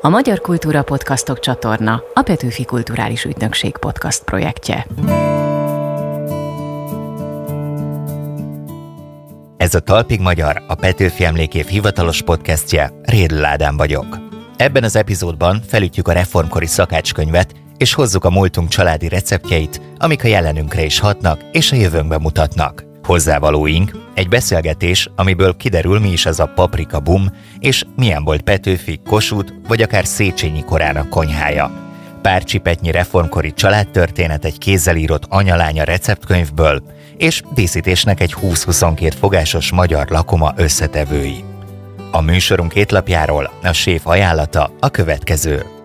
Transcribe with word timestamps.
A 0.00 0.08
Magyar 0.08 0.40
Kultúra 0.40 0.82
Podcastok 0.82 1.40
csatorna 1.40 2.02
a 2.14 2.22
Petőfi 2.22 2.64
Kulturális 2.64 3.24
Ügynökség 3.24 3.76
podcast 3.76 4.24
projektje. 4.24 4.86
Ez 9.56 9.74
a 9.74 9.80
Talpig 9.80 10.20
Magyar, 10.20 10.62
a 10.66 10.74
Petőfi 10.74 11.24
Emlékév 11.24 11.66
hivatalos 11.66 12.22
podcastje, 12.22 12.92
Rédl 13.02 13.44
Ádám 13.44 13.76
vagyok. 13.76 14.18
Ebben 14.56 14.84
az 14.84 14.96
epizódban 14.96 15.62
felütjük 15.66 16.08
a 16.08 16.12
reformkori 16.12 16.66
szakácskönyvet, 16.66 17.54
és 17.76 17.94
hozzuk 17.94 18.24
a 18.24 18.30
múltunk 18.30 18.68
családi 18.68 19.08
receptjeit, 19.08 19.80
amik 19.98 20.24
a 20.24 20.28
jelenünkre 20.28 20.84
is 20.84 20.98
hatnak, 20.98 21.40
és 21.52 21.72
a 21.72 21.76
jövőnkbe 21.76 22.18
mutatnak. 22.18 22.87
Hozzávalóink, 23.08 23.90
egy 24.14 24.28
beszélgetés, 24.28 25.10
amiből 25.16 25.56
kiderül 25.56 26.00
mi 26.00 26.10
is 26.10 26.26
ez 26.26 26.38
a 26.38 26.52
paprika 26.54 27.00
bum, 27.00 27.30
és 27.58 27.84
milyen 27.96 28.24
volt 28.24 28.42
Petőfi, 28.42 29.00
Kossuth 29.06 29.52
vagy 29.68 29.82
akár 29.82 30.06
Széchenyi 30.06 30.64
korának 30.64 31.08
konyhája. 31.08 31.70
Pár 32.22 32.44
csipetnyi 32.44 32.90
reformkori 32.90 33.52
családtörténet 33.52 34.44
egy 34.44 34.58
kézzel 34.58 34.96
írott 34.96 35.24
anyalánya 35.28 35.84
receptkönyvből, 35.84 36.82
és 37.16 37.42
díszítésnek 37.54 38.20
egy 38.20 38.34
20-22 38.42 39.12
fogásos 39.18 39.72
magyar 39.72 40.08
lakoma 40.08 40.52
összetevői. 40.56 41.44
A 42.10 42.20
műsorunk 42.20 42.74
étlapjáról 42.74 43.50
a 43.62 43.72
séf 43.72 44.06
ajánlata 44.06 44.70
a 44.80 44.88
következő. 44.88 45.77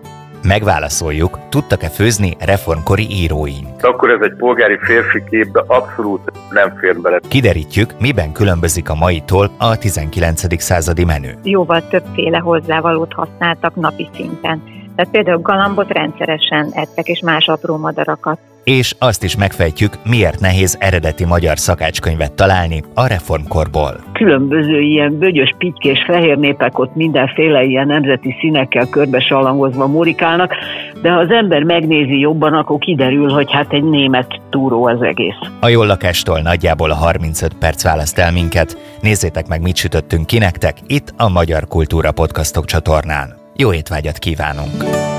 Megválaszoljuk, 0.46 1.38
tudtak-e 1.48 1.88
főzni 1.88 2.36
reformkori 2.38 3.06
íróink. 3.10 3.82
Akkor 3.82 4.10
ez 4.10 4.20
egy 4.20 4.34
polgári 4.36 4.78
férfi 4.82 5.24
képbe 5.30 5.64
abszolút 5.66 6.32
nem 6.50 6.76
fér 6.76 7.00
bele. 7.00 7.20
Kiderítjük, 7.28 8.00
miben 8.00 8.32
különbözik 8.32 8.90
a 8.90 8.94
maitól 8.94 9.50
a 9.58 9.78
19. 9.78 10.60
századi 10.60 11.04
menü. 11.04 11.30
Jóval 11.42 11.88
többféle 11.88 12.38
hozzávalót 12.38 13.12
használtak 13.12 13.74
napi 13.74 14.08
szinten. 14.14 14.62
Tehát 14.96 15.10
például 15.10 15.40
galambot 15.40 15.90
rendszeresen 15.90 16.70
ettek, 16.72 17.06
és 17.06 17.20
más 17.20 17.46
apró 17.46 17.76
madarakat. 17.76 18.38
És 18.64 18.94
azt 18.98 19.24
is 19.24 19.36
megfejtjük, 19.36 19.92
miért 20.04 20.40
nehéz 20.40 20.76
eredeti 20.80 21.24
magyar 21.24 21.58
szakácskönyvet 21.58 22.32
találni 22.32 22.82
a 22.94 23.06
reformkorból. 23.06 24.04
Különböző 24.12 24.80
ilyen 24.80 25.18
bögyös, 25.18 25.54
pitykés 25.58 26.04
fehér 26.06 26.38
népek 26.38 26.78
ott 26.78 26.94
mindenféle 26.94 27.62
ilyen 27.62 27.86
nemzeti 27.86 28.36
színekkel 28.40 28.86
körbe 28.86 29.20
salangozva 29.20 29.86
murikálnak, 29.86 30.54
de 31.02 31.10
ha 31.10 31.18
az 31.18 31.30
ember 31.30 31.62
megnézi 31.62 32.18
jobban, 32.18 32.52
akkor 32.52 32.78
kiderül, 32.78 33.30
hogy 33.30 33.52
hát 33.52 33.72
egy 33.72 33.84
német 33.84 34.40
túró 34.50 34.86
az 34.86 35.02
egész. 35.02 35.38
A 35.60 35.68
jól 35.68 35.86
lakástól 35.86 36.40
nagyjából 36.40 36.90
a 36.90 36.94
35 36.94 37.54
perc 37.58 37.82
választ 37.82 38.18
el 38.18 38.32
minket. 38.32 38.78
Nézzétek 39.00 39.48
meg, 39.48 39.60
mit 39.60 39.76
sütöttünk 39.76 40.26
ki 40.26 40.38
nektek 40.38 40.76
itt 40.86 41.14
a 41.16 41.28
Magyar 41.28 41.66
Kultúra 41.66 42.12
Podcastok 42.12 42.64
csatornán. 42.64 43.34
Jó 43.56 43.72
étvágyat 43.72 44.18
kívánunk! 44.18 45.12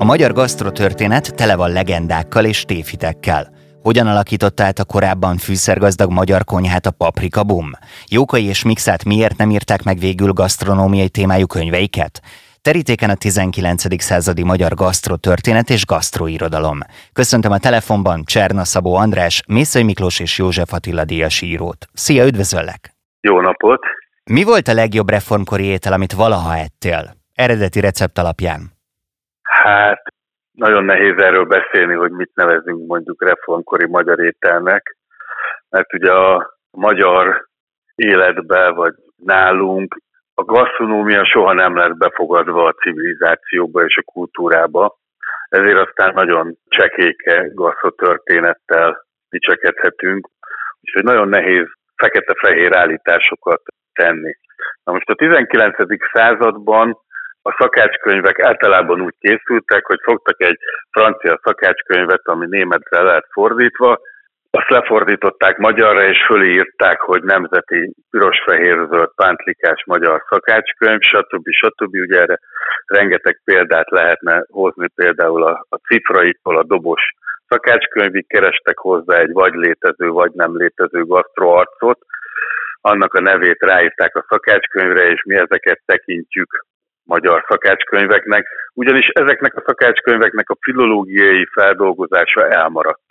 A 0.00 0.04
magyar 0.04 0.32
gasztrotörténet 0.32 1.34
tele 1.34 1.56
van 1.56 1.72
legendákkal 1.72 2.44
és 2.44 2.62
tévhitekkel. 2.62 3.50
Hogyan 3.82 4.06
alakította 4.06 4.64
át 4.64 4.78
a 4.78 4.84
korábban 4.84 5.36
fűszergazdag 5.36 6.10
magyar 6.10 6.44
konyhát 6.44 6.86
a 6.86 6.90
Paprika 6.90 7.44
Bum? 7.44 7.70
Jókai 8.06 8.44
és 8.44 8.64
Mixát 8.64 9.04
miért 9.04 9.36
nem 9.36 9.50
írták 9.50 9.82
meg 9.82 9.98
végül 9.98 10.32
gasztronómiai 10.32 11.08
témájú 11.08 11.46
könyveiket? 11.46 12.20
Terítéken 12.62 13.10
a 13.10 13.14
19. 13.14 14.02
századi 14.02 14.42
magyar 14.42 14.74
gasztrotörténet 14.74 15.70
és 15.70 15.86
gasztroirodalom. 15.86 16.78
Köszöntöm 17.12 17.52
a 17.52 17.58
telefonban 17.58 18.22
Cserna 18.24 18.64
Szabó 18.64 18.94
András, 18.94 19.42
Mészöly 19.46 19.82
Miklós 19.82 20.20
és 20.20 20.38
József 20.38 20.72
Attila 20.72 21.04
díjas 21.04 21.42
írót. 21.42 21.86
Szia, 21.92 22.26
üdvözöllek! 22.26 22.94
Jó 23.20 23.40
napot! 23.40 23.80
Mi 24.24 24.42
volt 24.42 24.68
a 24.68 24.74
legjobb 24.74 25.10
reformkori 25.10 25.64
étel, 25.64 25.92
amit 25.92 26.12
valaha 26.12 26.56
ettél? 26.56 27.16
Eredeti 27.34 27.80
recept 27.80 28.18
alapján. 28.18 28.77
Hát 29.68 30.02
nagyon 30.52 30.84
nehéz 30.84 31.16
erről 31.16 31.44
beszélni, 31.44 31.94
hogy 31.94 32.10
mit 32.10 32.30
nevezünk 32.34 32.86
mondjuk 32.86 33.24
reformkori 33.24 33.86
magyar 33.86 34.20
ételnek, 34.20 34.96
mert 35.70 35.94
ugye 35.94 36.12
a 36.12 36.58
magyar 36.70 37.46
életbe, 37.94 38.70
vagy 38.70 38.94
nálunk 39.16 39.96
a 40.34 40.42
gasztronómia 40.42 41.24
soha 41.24 41.52
nem 41.52 41.76
lett 41.76 41.96
befogadva 41.96 42.64
a 42.64 42.72
civilizációba 42.72 43.84
és 43.84 43.96
a 43.96 44.10
kultúrába, 44.12 44.96
ezért 45.48 45.88
aztán 45.88 46.14
nagyon 46.14 46.56
csekéke 46.68 47.50
gasztrotörténettel 47.54 49.06
dicsekedhetünk, 49.30 50.28
úgyhogy 50.80 51.04
nagyon 51.04 51.28
nehéz 51.28 51.66
fekete-fehér 51.96 52.76
állításokat 52.76 53.62
tenni. 53.92 54.36
Na 54.84 54.92
most 54.92 55.08
a 55.08 55.14
19. 55.14 55.76
században 56.12 56.98
a 57.48 57.56
szakácskönyvek 57.58 58.38
általában 58.40 59.00
úgy 59.00 59.14
készültek, 59.18 59.86
hogy 59.86 59.98
fogtak 60.02 60.40
egy 60.40 60.58
francia 60.90 61.40
szakácskönyvet, 61.42 62.20
ami 62.24 62.46
németre 62.48 63.02
lehet 63.02 63.26
fordítva, 63.30 64.00
azt 64.50 64.68
lefordították 64.68 65.56
magyarra, 65.56 66.02
és 66.08 66.24
fölírták, 66.26 67.00
hogy 67.00 67.22
nemzeti 67.22 67.92
piros-fehér-zöld 68.10 69.10
pántlikás 69.14 69.84
magyar 69.86 70.24
szakácskönyv, 70.28 71.00
stb. 71.00 71.48
stb. 71.50 71.94
Ugye 71.94 72.20
erre 72.20 72.38
rengeteg 72.86 73.40
példát 73.44 73.90
lehetne 73.90 74.44
hozni, 74.46 74.88
például 74.94 75.42
a, 75.44 75.64
a 75.68 75.76
cifraitól 75.76 76.58
a 76.58 76.64
dobos 76.64 77.02
szakácskönyvig 77.48 78.26
kerestek 78.26 78.78
hozzá 78.78 79.18
egy 79.18 79.32
vagy 79.32 79.54
létező, 79.54 80.08
vagy 80.08 80.32
nem 80.32 80.56
létező 80.56 81.04
gasztroarcot, 81.04 81.98
annak 82.80 83.14
a 83.14 83.20
nevét 83.20 83.60
ráírták 83.60 84.16
a 84.16 84.24
szakácskönyvre, 84.28 85.10
és 85.10 85.22
mi 85.22 85.34
ezeket 85.34 85.80
tekintjük 85.86 86.66
magyar 87.08 87.44
szakácskönyveknek, 87.48 88.46
ugyanis 88.74 89.06
ezeknek 89.06 89.56
a 89.56 89.62
szakácskönyveknek 89.66 90.50
a 90.50 90.56
filológiai 90.60 91.46
feldolgozása 91.52 92.48
elmaradt. 92.48 93.06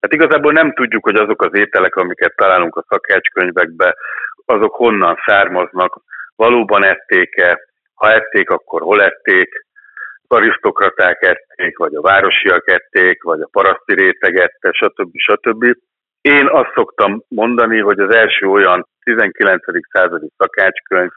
Hát 0.00 0.12
igazából 0.12 0.52
nem 0.52 0.72
tudjuk, 0.72 1.04
hogy 1.04 1.16
azok 1.16 1.42
az 1.42 1.54
ételek, 1.54 1.96
amiket 1.96 2.36
találunk 2.36 2.76
a 2.76 2.84
szakácskönyvekbe, 2.88 3.96
azok 4.44 4.74
honnan 4.74 5.16
származnak, 5.24 6.00
valóban 6.36 6.84
ették-e, 6.84 7.60
ha 7.94 8.12
ették, 8.12 8.50
akkor 8.50 8.80
hol 8.80 9.02
ették, 9.02 9.48
arisztokraták 10.28 11.22
ették, 11.22 11.78
vagy 11.78 11.94
a 11.94 12.00
városiak 12.00 12.68
ették, 12.68 13.22
vagy 13.22 13.40
a 13.40 13.48
paraszti 13.52 13.94
réteg 13.94 14.36
ette, 14.36 14.72
stb. 14.72 15.10
stb. 15.12 15.64
Én 16.20 16.46
azt 16.46 16.72
szoktam 16.74 17.22
mondani, 17.28 17.78
hogy 17.78 17.98
az 17.98 18.14
első 18.14 18.46
olyan 18.46 18.88
19. 19.00 19.62
századi 19.92 20.28
szakácskönyv, 20.36 21.10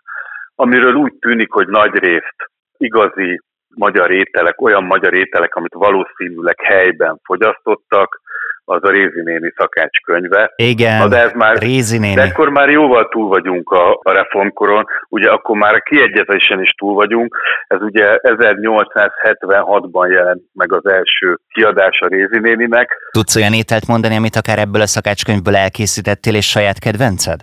amiről 0.63 0.93
úgy 0.93 1.13
tűnik, 1.19 1.51
hogy 1.51 1.67
nagy 1.67 1.93
részt 1.93 2.35
igazi 2.77 3.41
magyar 3.75 4.11
ételek, 4.11 4.61
olyan 4.61 4.83
magyar 4.83 5.13
ételek, 5.13 5.55
amit 5.55 5.73
valószínűleg 5.73 6.55
helyben 6.61 7.19
fogyasztottak, 7.23 8.19
az 8.65 8.83
a 8.83 8.89
Rézinéni 8.89 9.53
szakácskönyve. 9.55 10.53
Igen, 10.55 11.09
de 11.09 11.17
ez 11.17 11.31
már, 11.33 11.57
Rézinéni. 11.57 12.15
De 12.15 12.23
akkor 12.23 12.49
már 12.49 12.69
jóval 12.69 13.07
túl 13.07 13.27
vagyunk 13.27 13.69
a, 13.69 13.99
a 14.01 14.11
reformkoron, 14.11 14.85
ugye 15.09 15.29
akkor 15.29 15.57
már 15.57 15.73
a 15.73 15.79
kiegyezésen 15.79 16.61
is 16.61 16.71
túl 16.71 16.93
vagyunk. 16.93 17.37
Ez 17.67 17.81
ugye 17.81 18.17
1876-ban 18.21 20.09
jelent 20.09 20.41
meg 20.53 20.73
az 20.73 20.85
első 20.85 21.39
kiadás 21.53 21.99
a 21.99 22.07
Rézinéninek. 22.07 22.97
Tudsz 23.11 23.35
olyan 23.35 23.53
ételt 23.53 23.87
mondani, 23.87 24.15
amit 24.15 24.35
akár 24.35 24.59
ebből 24.59 24.81
a 24.81 24.87
szakácskönyvből 24.87 25.55
elkészítettél, 25.55 26.35
és 26.35 26.49
saját 26.49 26.79
kedvenced? 26.79 27.39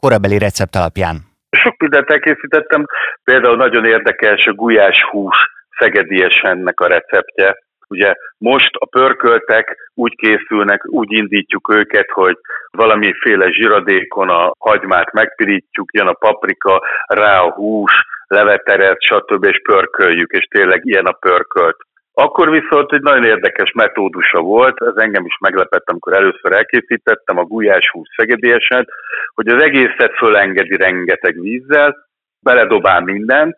Korabeli 0.00 0.38
recept 0.38 0.76
alapján. 0.76 1.35
Sok 1.66 1.80
mindent 1.80 2.10
elkészítettem, 2.10 2.84
például 3.24 3.56
nagyon 3.56 3.84
érdekes 3.84 4.46
a 4.46 4.52
gulyás 4.52 5.02
hús 5.10 5.36
szegediesennek 5.78 6.80
a 6.80 6.86
receptje. 6.86 7.56
Ugye 7.88 8.14
most 8.38 8.70
a 8.74 8.86
pörköltek 8.86 9.76
úgy 9.94 10.14
készülnek, 10.16 10.82
úgy 10.86 11.12
indítjuk 11.12 11.74
őket, 11.74 12.10
hogy 12.10 12.36
valamiféle 12.70 13.50
zsiradékon 13.50 14.28
a 14.28 14.52
hagymát 14.58 15.12
megpirítjuk, 15.12 15.92
jön 15.92 16.06
a 16.06 16.12
paprika, 16.12 16.82
rá 17.06 17.40
a 17.40 17.52
hús, 17.52 17.92
leveteret, 18.26 19.00
stb. 19.00 19.44
és 19.44 19.60
pörköljük, 19.62 20.30
és 20.30 20.44
tényleg 20.44 20.80
ilyen 20.84 21.06
a 21.06 21.12
pörkölt. 21.12 21.76
Akkor 22.18 22.50
viszont 22.50 22.92
egy 22.92 23.00
nagyon 23.00 23.24
érdekes 23.24 23.72
metódusa 23.72 24.40
volt, 24.40 24.82
ez 24.82 24.96
engem 24.96 25.24
is 25.24 25.38
meglepett, 25.40 25.90
amikor 25.90 26.12
először 26.12 26.52
elkészítettem 26.52 27.38
a 27.38 27.44
gulyás 27.44 27.90
hús 27.90 28.08
szegedieset, 28.16 28.88
hogy 29.34 29.48
az 29.48 29.62
egészet 29.62 30.16
fölengedi 30.16 30.76
rengeteg 30.76 31.40
vízzel, 31.40 31.96
beledobál 32.40 33.00
mindent, 33.00 33.54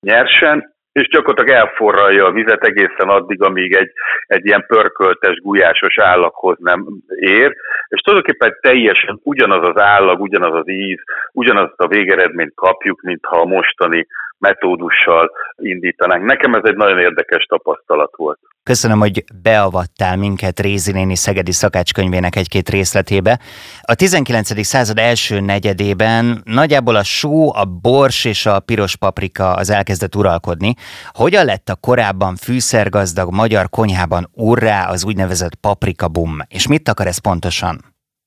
nyersen, 0.00 0.74
és 0.92 1.08
gyakorlatilag 1.08 1.60
elforralja 1.60 2.26
a 2.26 2.32
vizet 2.32 2.64
egészen 2.64 3.08
addig, 3.08 3.42
amíg 3.42 3.74
egy, 3.74 3.90
egy 4.26 4.46
ilyen 4.46 4.64
pörköltes, 4.66 5.36
gulyásos 5.36 5.98
állaghoz 5.98 6.56
nem 6.58 6.86
ér, 7.20 7.56
és 7.88 8.00
tulajdonképpen 8.00 8.58
teljesen 8.60 9.20
ugyanaz 9.22 9.68
az 9.68 9.80
állag, 9.80 10.20
ugyanaz 10.20 10.54
az 10.54 10.68
íz, 10.68 10.98
ugyanazt 11.32 11.80
a 11.80 11.88
végeredményt 11.88 12.54
kapjuk, 12.54 13.00
mintha 13.00 13.40
a 13.40 13.44
mostani 13.44 14.06
metódussal 14.38 15.30
indítanánk. 15.56 16.24
Nekem 16.24 16.54
ez 16.54 16.64
egy 16.64 16.76
nagyon 16.76 16.98
érdekes 16.98 17.44
tapasztalat 17.44 18.16
volt. 18.16 18.38
Köszönöm, 18.62 18.98
hogy 18.98 19.24
beavattál 19.42 20.16
minket 20.16 20.60
Rézi 20.60 20.92
néni 20.92 21.16
Szegedi 21.16 21.52
szakácskönyvének 21.52 22.36
egy-két 22.36 22.68
részletébe. 22.68 23.38
A 23.82 23.94
19. 23.94 24.64
század 24.64 24.98
első 24.98 25.40
negyedében 25.40 26.40
nagyjából 26.44 26.96
a 26.96 27.02
só, 27.02 27.54
a 27.54 27.64
bors 27.82 28.24
és 28.24 28.46
a 28.46 28.60
piros 28.60 28.96
paprika 28.96 29.54
az 29.54 29.70
elkezdett 29.70 30.14
uralkodni. 30.14 30.74
Hogyan 31.12 31.44
lett 31.44 31.68
a 31.68 31.80
korábban 31.80 32.34
fűszergazdag 32.36 33.34
magyar 33.34 33.68
konyhában 33.68 34.24
urrá 34.32 34.88
az 34.88 35.04
úgynevezett 35.06 35.54
paprika 35.60 36.08
bum? 36.08 36.38
És 36.48 36.68
mit 36.68 36.88
akar 36.88 37.06
ez 37.06 37.18
pontosan? 37.18 37.76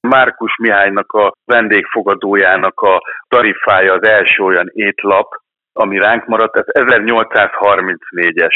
Márkus 0.07 0.57
Mihálynak 0.61 1.11
a 1.11 1.31
vendégfogadójának 1.45 2.79
a 2.79 3.01
tarifája 3.27 3.93
az 3.93 4.03
első 4.03 4.43
olyan 4.43 4.69
étlap, 4.73 5.27
ami 5.79 5.97
ránk 5.97 6.25
maradt, 6.25 6.55
ez 6.55 6.65
1834-es. 6.73 8.55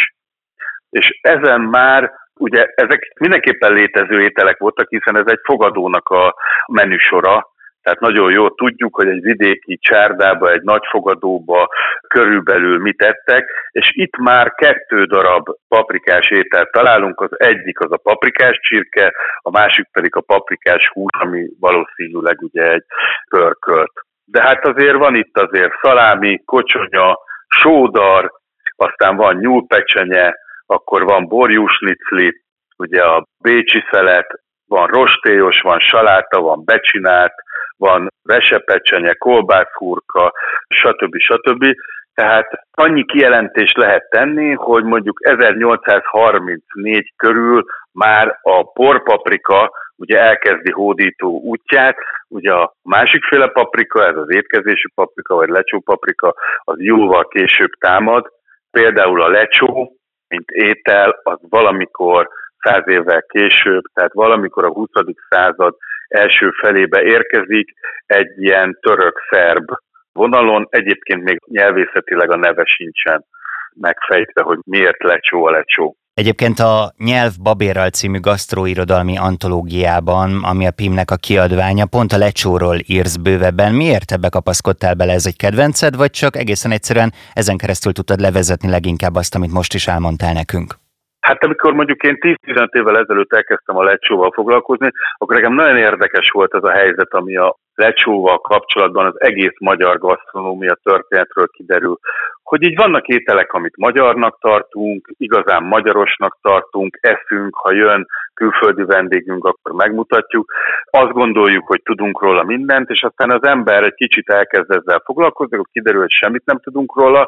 És 0.89 1.19
ezen 1.21 1.61
már 1.61 2.11
ugye 2.39 2.67
ezek 2.75 3.13
mindenképpen 3.19 3.73
létező 3.73 4.21
ételek 4.21 4.57
voltak, 4.57 4.89
hiszen 4.89 5.17
ez 5.17 5.27
egy 5.27 5.39
fogadónak 5.43 6.09
a 6.09 6.35
menüsora, 6.67 7.51
tehát 7.83 7.99
nagyon 7.99 8.31
jól 8.31 8.53
tudjuk, 8.55 8.95
hogy 8.95 9.07
egy 9.07 9.21
vidéki 9.21 9.77
csárdába, 9.81 10.51
egy 10.51 10.61
nagy 10.61 10.83
fogadóba 10.89 11.69
körülbelül 12.07 12.79
mit 12.79 13.01
ettek, 13.01 13.49
és 13.71 13.91
itt 13.93 14.17
már 14.17 14.53
kettő 14.53 15.05
darab 15.05 15.47
paprikás 15.67 16.29
ételt 16.29 16.71
találunk, 16.71 17.21
az 17.21 17.39
egyik 17.39 17.79
az 17.79 17.91
a 17.91 17.97
paprikás 17.97 18.59
csirke, 18.61 19.13
a 19.41 19.49
másik 19.49 19.87
pedig 19.91 20.15
a 20.15 20.21
paprikás 20.21 20.89
hús, 20.93 21.11
ami 21.19 21.49
valószínűleg 21.59 22.41
ugye 22.41 22.71
egy 22.71 22.85
pörkölt. 23.29 23.93
De 24.25 24.41
hát 24.41 24.65
azért 24.67 24.97
van 24.97 25.15
itt 25.15 25.37
azért 25.37 25.73
szalámi, 25.81 26.43
kocsonya, 26.45 27.17
sódar, 27.47 28.31
aztán 28.75 29.15
van 29.15 29.35
nyúlpecsenye, 29.35 30.35
akkor 30.65 31.03
van 31.03 31.27
borjúsnicli, 31.27 32.41
ugye 32.77 33.03
a 33.03 33.25
bécsi 33.41 33.83
szelet, 33.91 34.27
van 34.67 34.87
rostélyos, 34.87 35.61
van 35.61 35.79
saláta, 35.79 36.41
van 36.41 36.63
becsinált, 36.65 37.33
van 37.77 38.07
vesepecsenye, 38.23 39.13
kolbászhurka, 39.13 40.33
stb. 40.67 41.17
stb. 41.17 41.65
Tehát 42.13 42.47
annyi 42.71 43.05
kijelentést 43.05 43.77
lehet 43.77 44.09
tenni, 44.09 44.53
hogy 44.53 44.83
mondjuk 44.83 45.19
1834 45.27 47.13
körül 47.15 47.65
már 47.91 48.39
a 48.41 48.71
porpaprika 48.71 49.71
ugye 49.95 50.19
elkezdi 50.19 50.71
hódító 50.71 51.41
útját, 51.41 51.97
ugye 52.27 52.53
a 52.53 52.73
másikféle 52.81 53.47
paprika, 53.47 54.05
ez 54.05 54.15
az 54.15 54.31
étkezési 54.31 54.91
paprika, 54.95 55.35
vagy 55.35 55.49
lecsó 55.49 55.79
paprika, 55.79 56.35
az 56.63 56.75
jóval 56.79 57.27
később 57.27 57.71
támad. 57.79 58.31
Például 58.71 59.21
a 59.21 59.27
lecsó, 59.27 59.95
mint 60.27 60.49
étel, 60.49 61.19
az 61.23 61.39
valamikor 61.49 62.29
száz 62.59 62.87
évvel 62.87 63.21
később, 63.27 63.83
tehát 63.93 64.13
valamikor 64.13 64.65
a 64.65 64.71
20. 64.71 64.89
század 65.29 65.75
első 66.07 66.49
felébe 66.49 67.01
érkezik 67.03 67.73
egy 68.05 68.41
ilyen 68.41 68.77
török-szerb 68.81 69.71
vonalon. 70.13 70.67
Egyébként 70.69 71.23
még 71.23 71.41
nyelvészetileg 71.45 72.31
a 72.31 72.37
neve 72.37 72.63
sincsen 72.65 73.25
megfejtve, 73.73 74.41
hogy 74.41 74.59
miért 74.63 75.03
lecsó 75.03 75.45
a 75.45 75.51
lecsó. 75.51 75.97
Egyébként 76.13 76.59
a 76.59 76.93
Nyelv 76.97 77.31
Babérral 77.41 77.89
című 77.89 78.19
gasztroirodalmi 78.19 79.17
antológiában, 79.17 80.43
ami 80.43 80.67
a 80.67 80.71
PIM-nek 80.71 81.11
a 81.11 81.15
kiadványa, 81.15 81.85
pont 81.85 82.11
a 82.11 82.17
lecsóról 82.17 82.77
írsz 82.85 83.15
bővebben. 83.15 83.73
Miért 83.73 84.11
ebbe 84.11 84.29
kapaszkodtál 84.29 84.93
bele? 84.93 85.13
Ez 85.13 85.25
egy 85.25 85.37
kedvenced, 85.37 85.95
vagy 85.95 86.11
csak 86.11 86.35
egészen 86.35 86.71
egyszerűen 86.71 87.13
ezen 87.33 87.57
keresztül 87.57 87.91
tudtad 87.91 88.19
levezetni 88.19 88.69
leginkább 88.69 89.15
azt, 89.15 89.35
amit 89.35 89.51
most 89.51 89.73
is 89.73 89.87
elmondtál 89.87 90.33
nekünk? 90.33 90.82
Hát 91.23 91.43
amikor 91.43 91.73
mondjuk 91.73 92.03
én 92.03 92.17
10-15 92.19 92.73
évvel 92.73 92.97
ezelőtt 92.97 93.33
elkezdtem 93.33 93.77
a 93.77 93.83
lecsóval 93.83 94.31
foglalkozni, 94.31 94.91
akkor 95.17 95.35
nekem 95.35 95.53
nagyon 95.53 95.77
érdekes 95.77 96.29
volt 96.29 96.53
ez 96.53 96.63
a 96.63 96.71
helyzet, 96.71 97.13
ami 97.13 97.35
a 97.35 97.55
lecsóval 97.75 98.39
kapcsolatban 98.39 99.05
az 99.05 99.21
egész 99.21 99.55
magyar 99.59 99.97
gasztronómia 99.97 100.77
történetről 100.83 101.47
kiderül, 101.47 101.97
hogy 102.43 102.63
így 102.63 102.75
vannak 102.75 103.07
ételek, 103.07 103.53
amit 103.53 103.77
magyarnak 103.77 104.37
tartunk, 104.39 105.07
igazán 105.17 105.63
magyarosnak 105.63 106.37
tartunk, 106.41 106.97
eszünk, 107.01 107.55
ha 107.55 107.73
jön 107.73 108.05
külföldi 108.33 108.83
vendégünk, 108.83 109.45
akkor 109.45 109.71
megmutatjuk. 109.71 110.51
Azt 110.89 111.11
gondoljuk, 111.11 111.67
hogy 111.67 111.81
tudunk 111.83 112.21
róla 112.21 112.43
mindent, 112.43 112.89
és 112.89 113.01
aztán 113.01 113.31
az 113.31 113.43
ember 113.43 113.83
egy 113.83 113.93
kicsit 113.93 114.29
elkezd 114.29 114.71
ezzel 114.71 115.01
foglalkozni, 115.05 115.55
akkor 115.55 115.67
kiderül, 115.71 116.01
hogy 116.01 116.11
semmit 116.11 116.45
nem 116.45 116.59
tudunk 116.59 116.95
róla, 116.95 117.27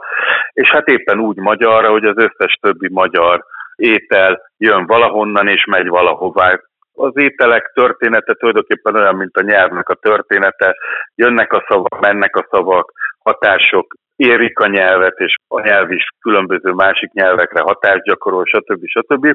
és 0.53 0.69
hát 0.69 0.87
éppen 0.87 1.19
úgy 1.19 1.37
magyarra, 1.37 1.89
hogy 1.89 2.05
az 2.05 2.17
összes 2.17 2.57
többi 2.61 2.89
magyar 2.91 3.45
étel 3.75 4.41
jön 4.57 4.85
valahonnan 4.85 5.47
és 5.47 5.65
megy 5.65 5.87
valahová. 5.87 6.59
Az 6.93 7.11
ételek 7.13 7.71
története 7.73 8.33
tulajdonképpen 8.33 8.95
olyan, 8.95 9.15
mint 9.15 9.37
a 9.37 9.41
nyelvnek 9.41 9.89
a 9.89 9.95
története. 9.95 10.75
Jönnek 11.15 11.53
a 11.53 11.65
szavak, 11.67 11.99
mennek 11.99 12.35
a 12.35 12.47
szavak, 12.49 12.91
hatások, 13.19 13.93
érik 14.15 14.59
a 14.59 14.67
nyelvet, 14.67 15.17
és 15.17 15.35
a 15.47 15.61
nyelv 15.61 15.91
is 15.91 16.03
különböző 16.21 16.71
másik 16.71 17.11
nyelvekre 17.11 17.61
hatást 17.61 18.03
gyakorol, 18.03 18.45
stb. 18.45 18.85
stb. 18.85 19.27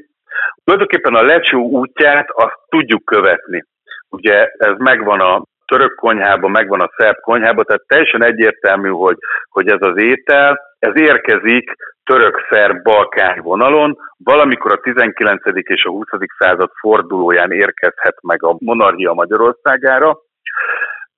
Tulajdonképpen 0.64 1.14
a 1.14 1.22
lecsó 1.22 1.68
útját 1.68 2.30
azt 2.30 2.58
tudjuk 2.68 3.04
követni. 3.04 3.64
Ugye 4.08 4.46
ez 4.56 4.74
megvan 4.78 5.20
a 5.20 5.42
török 5.66 5.94
konyhában, 5.94 6.50
megvan 6.50 6.80
a 6.80 6.90
szerb 6.96 7.16
konyhában, 7.20 7.64
tehát 7.64 7.82
teljesen 7.86 8.24
egyértelmű, 8.24 8.88
hogy, 8.88 9.16
hogy 9.50 9.68
ez 9.68 9.80
az 9.80 9.98
étel, 9.98 10.60
ez 10.80 10.96
érkezik 10.96 11.72
török-szerb 12.04 12.82
balkány 12.82 13.40
vonalon, 13.40 13.96
valamikor 14.16 14.72
a 14.72 14.80
19. 14.80 15.42
és 15.54 15.84
a 15.84 15.90
20. 15.90 16.06
század 16.38 16.70
fordulóján 16.80 17.52
érkezhet 17.52 18.16
meg 18.22 18.42
a 18.44 18.56
monarchia 18.58 19.12
Magyarországára. 19.12 20.18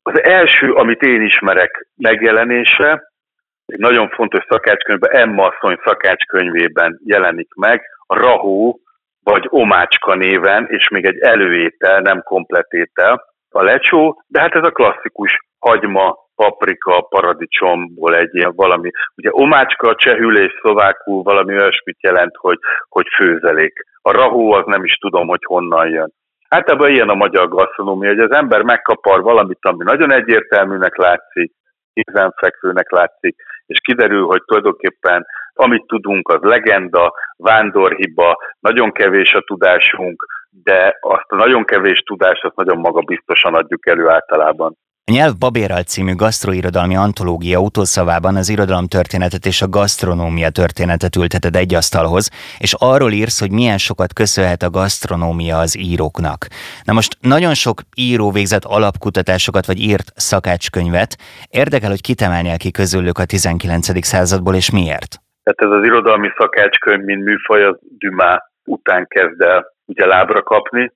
Az 0.03 0.23
első, 0.23 0.73
amit 0.73 1.03
én 1.03 1.23
ismerek 1.23 1.89
megjelenése, 1.97 3.11
egy 3.67 3.79
nagyon 3.79 4.09
fontos 4.09 4.45
szakácskönyvben, 4.49 5.11
Emma 5.11 5.47
asszony 5.47 5.81
szakácskönyvében 5.85 6.99
jelenik 7.05 7.55
meg, 7.55 7.83
a 8.07 8.17
rahó 8.17 8.81
vagy 9.25 9.47
omácska 9.49 10.15
néven, 10.15 10.67
és 10.71 10.89
még 10.89 11.05
egy 11.05 11.19
előétel, 11.19 12.01
nem 12.01 12.23
kompletétel, 12.23 13.25
a 13.49 13.63
lecsó, 13.63 14.23
de 14.27 14.41
hát 14.41 14.55
ez 14.55 14.67
a 14.67 14.71
klasszikus 14.71 15.39
hagyma, 15.59 16.17
paprika, 16.43 17.01
paradicsomból 17.01 18.17
egy 18.17 18.35
ilyen 18.35 18.53
valami, 18.55 18.91
ugye 19.17 19.31
omácska 19.33 19.95
csehül 19.95 20.39
és 20.39 20.53
szlovákul 20.61 21.23
valami 21.23 21.53
olyasmit 21.55 22.03
jelent, 22.03 22.37
hogy, 22.37 22.59
hogy 22.89 23.07
főzelék. 23.17 23.73
A 24.03 24.13
rahó 24.13 24.53
az 24.53 24.65
nem 24.67 24.85
is 24.85 24.95
tudom, 24.95 25.27
hogy 25.27 25.45
honnan 25.45 25.89
jön. 25.89 26.13
Általában 26.49 26.91
ilyen 26.91 27.09
a 27.09 27.15
magyar 27.15 27.49
gasztronómia, 27.49 28.09
hogy 28.09 28.19
az 28.19 28.33
ember 28.33 28.63
megkapar 28.63 29.23
valamit, 29.23 29.59
ami 29.61 29.85
nagyon 29.85 30.13
egyértelműnek 30.13 30.97
látszik, 30.97 31.53
kézenfekvőnek 31.95 32.91
látszik, 32.91 33.37
és 33.67 33.79
kiderül, 33.83 34.27
hogy 34.27 34.43
tulajdonképpen 34.45 35.27
amit 35.55 35.87
tudunk, 35.87 36.29
az 36.29 36.41
legenda, 36.41 37.13
vándorhiba, 37.37 38.39
nagyon 38.61 38.93
kevés 38.93 39.33
a 39.35 39.41
tudásunk, 39.41 40.27
de 40.63 40.97
azt 41.01 41.27
a 41.29 41.37
nagyon 41.37 41.65
kevés 41.65 41.99
tudást, 41.99 42.45
azt 42.45 42.57
nagyon 42.57 42.79
magabiztosan 42.79 43.55
adjuk 43.55 43.87
elő 43.87 44.09
általában. 44.09 44.77
A 45.05 45.13
Nyelv 45.13 45.39
Babérral 45.39 45.83
című 45.83 46.15
gasztroirodalmi 46.15 46.97
antológia 46.97 47.59
utószavában 47.59 48.37
az 48.37 48.49
irodalomtörténetet 48.49 49.47
és 49.47 49.63
a 49.63 49.69
gasztronómia 49.69 50.51
történetet 50.51 51.17
ülteted 51.17 51.57
egy 51.57 51.75
asztalhoz, 51.75 52.31
és 52.59 52.75
arról 52.79 53.13
írsz, 53.13 53.41
hogy 53.41 53.51
milyen 53.51 53.79
sokat 53.79 54.13
köszönhet 54.13 54.63
a 54.63 54.71
gasztronómia 54.71 55.59
az 55.59 55.79
íróknak. 55.79 56.47
Na 56.85 56.93
most 56.93 57.17
nagyon 57.21 57.55
sok 57.55 57.81
író 57.95 58.31
végzett 58.31 58.65
alapkutatásokat 58.65 59.67
vagy 59.67 59.79
írt 59.79 60.13
szakácskönyvet. 60.15 61.17
Érdekel, 61.51 61.91
hogy 61.91 62.01
kitemelnél 62.01 62.57
ki 62.57 62.71
közülük 62.71 63.19
a 63.19 63.25
19. 63.25 64.05
századból, 64.05 64.55
és 64.55 64.71
miért? 64.71 65.11
Tehát 65.43 65.73
ez 65.73 65.79
az 65.79 65.85
irodalmi 65.85 66.29
szakácskönyv, 66.39 67.05
mint 67.05 67.25
műfaj, 67.25 67.65
az 67.65 67.77
Dumas 67.99 68.39
után 68.65 69.07
kezd 69.09 69.41
el 69.41 69.67
ugye 69.85 70.07
lábra 70.07 70.43
kapni, 70.43 70.93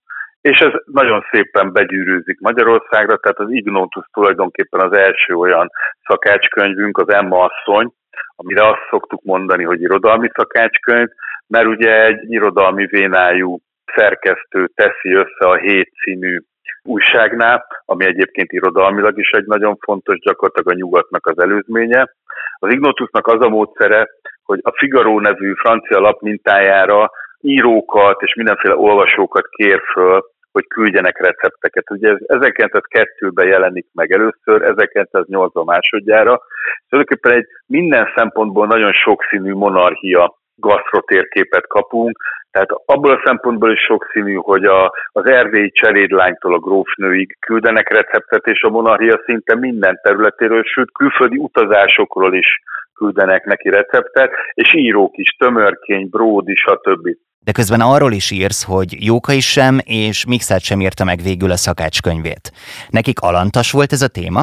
és 0.50 0.58
ez 0.58 0.72
nagyon 0.84 1.24
szépen 1.30 1.72
begyűrűzik 1.72 2.40
Magyarországra, 2.40 3.16
tehát 3.16 3.38
az 3.38 3.50
Ignotus 3.50 4.04
tulajdonképpen 4.12 4.80
az 4.80 4.96
első 4.96 5.34
olyan 5.34 5.70
szakácskönyvünk, 6.08 6.98
az 6.98 7.08
Emma 7.08 7.44
asszony, 7.44 7.92
amire 8.36 8.68
azt 8.68 8.86
szoktuk 8.90 9.22
mondani, 9.22 9.64
hogy 9.64 9.80
irodalmi 9.80 10.30
szakácskönyv, 10.34 11.08
mert 11.46 11.66
ugye 11.66 12.04
egy 12.04 12.32
irodalmi 12.32 12.86
vénájú 12.86 13.58
szerkesztő 13.94 14.66
teszi 14.74 15.12
össze 15.12 15.46
a 15.48 15.56
Hét 15.56 15.92
című 16.02 16.38
újságnál, 16.82 17.66
ami 17.84 18.04
egyébként 18.04 18.52
irodalmilag 18.52 19.18
is 19.18 19.30
egy 19.30 19.46
nagyon 19.46 19.76
fontos, 19.80 20.18
gyakorlatilag 20.18 20.68
a 20.68 20.78
nyugatnak 20.80 21.26
az 21.26 21.38
előzménye. 21.38 22.14
Az 22.58 22.72
Ignotusnak 22.72 23.26
az 23.26 23.40
a 23.40 23.48
módszere, 23.48 24.08
hogy 24.42 24.58
a 24.62 24.76
Figaro 24.76 25.20
nevű 25.20 25.52
francia 25.52 26.00
lap 26.00 26.20
mintájára 26.20 27.10
írókat 27.40 28.22
és 28.22 28.34
mindenféle 28.34 28.76
olvasókat 28.76 29.46
kér 29.48 29.80
föl, 29.92 30.34
hogy 30.56 30.66
küldjenek 30.66 31.18
recepteket. 31.18 31.90
Ugye 31.90 32.08
ez 32.08 32.16
1902-ben 32.26 33.46
jelenik 33.46 33.86
meg 33.92 34.12
először, 34.12 34.74
1908-ban 34.74 35.64
másodjára. 35.64 36.40
Tulajdonképpen 36.88 37.32
egy 37.38 37.46
minden 37.66 38.06
szempontból 38.16 38.66
nagyon 38.66 38.92
sokszínű 38.92 39.52
monarchia 39.52 40.36
gasztrotérképet 40.54 41.66
kapunk, 41.66 42.16
tehát 42.50 42.70
abból 42.84 43.12
a 43.12 43.22
szempontból 43.24 43.72
is 43.72 43.80
sokszínű, 43.80 44.34
hogy 44.34 44.64
a, 44.64 44.92
az 45.12 45.26
erdélyi 45.26 45.70
cselédlánytól 45.70 46.54
a 46.54 46.58
grófnőig 46.58 47.36
küldenek 47.46 47.88
receptet, 47.90 48.46
és 48.46 48.62
a 48.62 48.70
monarchia 48.70 49.22
szinte 49.24 49.54
minden 49.54 49.98
területéről, 50.02 50.62
sőt 50.62 50.92
külföldi 50.92 51.36
utazásokról 51.36 52.34
is 52.34 52.48
küldenek 52.94 53.44
neki 53.44 53.68
receptet, 53.68 54.30
és 54.52 54.74
írók 54.74 55.16
is, 55.16 55.28
Tömörkény, 55.38 56.08
Bródi, 56.10 56.54
stb. 56.54 57.08
De 57.46 57.52
közben 57.52 57.80
arról 57.80 58.12
is 58.12 58.30
írsz, 58.30 58.64
hogy 58.64 58.90
Jóka 59.10 59.32
is 59.32 59.48
sem, 59.52 59.74
és 59.84 60.26
Mixát 60.26 60.60
sem 60.60 60.80
írta 60.80 61.04
meg 61.04 61.18
végül 61.28 61.50
a 61.50 61.56
szakácskönyvét. 61.56 62.44
Nekik 62.88 63.20
alantas 63.20 63.72
volt 63.72 63.92
ez 63.92 64.02
a 64.02 64.14
téma? 64.18 64.42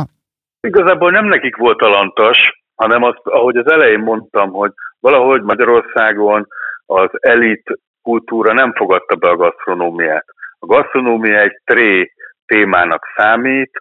Igazából 0.67 1.11
nem 1.11 1.25
nekik 1.25 1.55
volt 1.55 1.81
alantas, 1.81 2.37
hanem 2.75 3.03
azt, 3.03 3.21
ahogy 3.23 3.57
az 3.57 3.71
elején 3.71 3.99
mondtam, 3.99 4.51
hogy 4.51 4.71
valahogy 4.99 5.41
Magyarországon 5.41 6.47
az 6.85 7.09
elit 7.11 7.63
kultúra 8.01 8.53
nem 8.53 8.73
fogadta 8.73 9.15
be 9.15 9.29
a 9.29 9.35
gasztronómiát. 9.35 10.25
A 10.59 10.65
gasztronómia 10.65 11.39
egy 11.39 11.57
tré 11.65 12.11
témának 12.45 13.05
számít, 13.15 13.71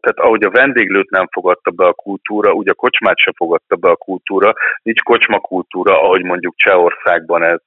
tehát 0.00 0.18
ahogy 0.18 0.42
a 0.42 0.50
vendéglőt 0.50 1.10
nem 1.10 1.26
fogadta 1.30 1.70
be 1.70 1.86
a 1.86 1.92
kultúra, 1.92 2.52
úgy 2.52 2.68
a 2.68 2.74
kocsmát 2.74 3.16
se 3.16 3.32
fogadta 3.36 3.76
be 3.76 3.90
a 3.90 3.96
kultúra, 3.96 4.52
nincs 4.82 5.02
kocsmakultúra, 5.02 6.02
ahogy 6.02 6.22
mondjuk 6.22 6.56
Csehországban 6.56 7.42
ez, 7.42 7.58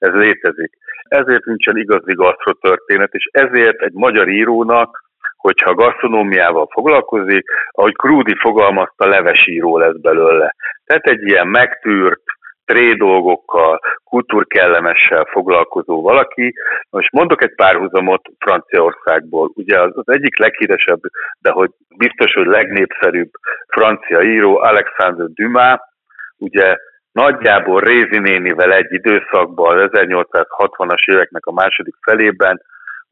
ez 0.00 0.12
létezik. 0.12 0.72
Ezért 1.08 1.44
nincsen 1.44 1.76
igazi 1.76 2.12
gasztrotörténet, 2.12 3.12
és 3.12 3.28
ezért 3.32 3.82
egy 3.82 3.92
magyar 3.92 4.28
írónak, 4.28 5.08
hogyha 5.36 5.74
gasztronómiával 5.74 6.68
foglalkozik, 6.72 7.44
ahogy 7.70 7.96
Krúdi 7.96 8.34
fogalmazta, 8.36 9.08
levesíró 9.08 9.78
lesz 9.78 10.00
belőle. 10.00 10.54
Tehát 10.84 11.06
egy 11.06 11.22
ilyen 11.22 11.48
megtűrt, 11.48 12.22
tré 12.64 12.92
dolgokkal, 12.92 13.80
kultúrkellemessel 14.04 15.24
foglalkozó 15.24 16.02
valaki. 16.02 16.54
Most 16.90 17.12
mondok 17.12 17.42
egy 17.42 17.54
párhuzamot 17.54 18.22
Franciaországból. 18.38 19.50
Ugye 19.54 19.80
az, 19.80 19.92
az 19.94 20.08
egyik 20.08 20.38
leghíresebb, 20.38 21.00
de 21.40 21.50
hogy 21.50 21.70
biztos, 21.96 22.32
hogy 22.32 22.46
legnépszerűbb 22.46 23.30
francia 23.66 24.22
író 24.22 24.58
Alexandre 24.58 25.24
Dumas, 25.34 25.78
ugye 26.36 26.76
nagyjából 27.12 27.80
Rézi 27.80 28.18
nénivel 28.18 28.72
egy 28.72 28.92
időszakban, 28.92 29.78
az 29.78 29.90
1860-as 29.92 31.10
éveknek 31.10 31.46
a 31.46 31.52
második 31.52 31.94
felében 32.00 32.62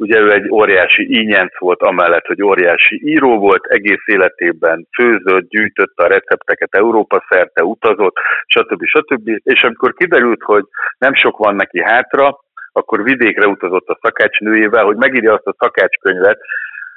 Ugye 0.01 0.19
ő 0.19 0.33
egy 0.33 0.51
óriási 0.51 1.19
ínyenc 1.21 1.59
volt, 1.59 1.83
amellett, 1.83 2.27
hogy 2.27 2.43
óriási 2.43 3.01
író 3.05 3.39
volt, 3.39 3.67
egész 3.67 4.03
életében 4.07 4.89
főzött, 4.97 5.49
gyűjtötte 5.49 6.05
a 6.05 6.09
recepteket 6.09 6.75
Európa 6.75 7.25
szerte, 7.29 7.65
utazott, 7.65 8.17
stb. 8.47 8.85
stb. 8.85 9.29
És 9.43 9.63
amikor 9.63 9.93
kiderült, 9.93 10.43
hogy 10.43 10.65
nem 10.99 11.15
sok 11.15 11.37
van 11.37 11.55
neki 11.55 11.83
hátra, 11.83 12.39
akkor 12.73 13.03
vidékre 13.03 13.47
utazott 13.47 13.89
a 13.89 13.99
szakácsnőjével, 14.03 14.85
hogy 14.85 14.97
megírja 14.97 15.33
azt 15.33 15.47
a 15.47 15.57
szakácskönyvet, 15.59 16.39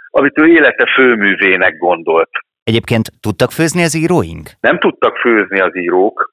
amit 0.09 0.37
ő 0.37 0.47
élete 0.47 0.85
főművének 0.95 1.77
gondolt. 1.77 2.29
Egyébként 2.63 3.09
tudtak 3.19 3.51
főzni 3.51 3.83
az 3.83 3.95
íróink? 3.95 4.49
Nem 4.59 4.79
tudtak 4.79 5.17
főzni 5.17 5.59
az 5.59 5.75
írók, 5.75 6.30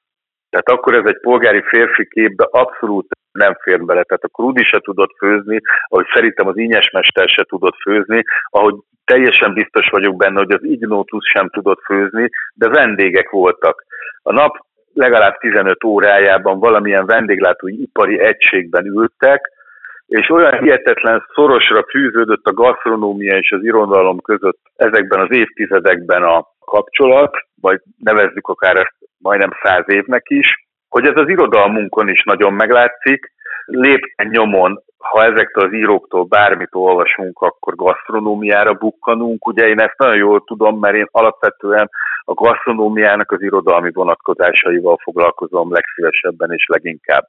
tehát 0.49 0.69
akkor 0.69 0.93
ez 0.95 1.05
egy 1.05 1.19
polgári 1.19 1.61
férfi 1.61 2.07
képbe 2.07 2.47
abszolút 2.51 3.07
nem 3.31 3.53
fér 3.61 3.85
bele. 3.85 4.03
Tehát 4.03 4.23
a 4.23 4.27
Krudi 4.27 4.63
se 4.63 4.79
tudott 4.79 5.15
főzni, 5.17 5.59
ahogy 5.87 6.05
szerintem 6.13 6.47
az 6.47 6.57
Ínyesmester 6.57 7.27
se 7.27 7.43
tudott 7.43 7.75
főzni, 7.81 8.23
ahogy 8.49 8.75
teljesen 9.05 9.53
biztos 9.53 9.89
vagyok 9.89 10.15
benne, 10.15 10.39
hogy 10.39 10.51
az 10.51 10.63
Ignotus 10.63 11.29
sem 11.33 11.49
tudott 11.49 11.81
főzni, 11.85 12.29
de 12.53 12.69
vendégek 12.69 13.29
voltak. 13.29 13.83
A 14.21 14.33
nap 14.33 14.57
legalább 14.93 15.37
15 15.37 15.83
órájában 15.83 16.59
valamilyen 16.59 17.05
vendéglátói 17.05 17.81
ipari 17.81 18.19
egységben 18.19 18.85
ültek, 18.85 19.51
és 20.07 20.29
olyan 20.29 20.59
hihetetlen 20.59 21.25
szorosra 21.33 21.85
fűződött 21.89 22.45
a 22.45 22.53
gasztronómia 22.53 23.37
és 23.37 23.51
az 23.51 23.63
irodalom 23.63 24.19
között 24.19 24.59
ezekben 24.75 25.19
az 25.19 25.31
évtizedekben 25.31 26.23
a 26.23 26.47
kapcsolat, 26.65 27.37
vagy 27.61 27.81
nevezzük 27.97 28.47
akár 28.47 28.75
ezt 28.75 29.08
majdnem 29.19 29.49
száz 29.63 29.83
évnek 29.87 30.23
is, 30.25 30.47
hogy 30.89 31.05
ez 31.05 31.15
az 31.15 31.29
irodalmunkon 31.29 32.09
is 32.09 32.23
nagyon 32.23 32.53
meglátszik, 32.53 33.31
lépten 33.65 34.27
nyomon, 34.27 34.83
ha 34.97 35.23
ezektől 35.23 35.63
az 35.65 35.73
íróktól 35.73 36.23
bármit 36.23 36.69
olvasunk, 36.71 37.39
akkor 37.39 37.75
gasztronómiára 37.75 38.73
bukkanunk. 38.73 39.47
Ugye 39.47 39.67
én 39.67 39.79
ezt 39.79 39.97
nagyon 39.97 40.15
jól 40.15 40.43
tudom, 40.43 40.79
mert 40.79 40.95
én 40.95 41.07
alapvetően 41.11 41.89
a 42.23 42.33
gasztronómiának 42.33 43.31
az 43.31 43.41
irodalmi 43.41 43.91
vonatkozásaival 43.93 44.97
foglalkozom 45.03 45.71
legszívesebben 45.71 46.51
és 46.51 46.65
leginkább. 46.67 47.27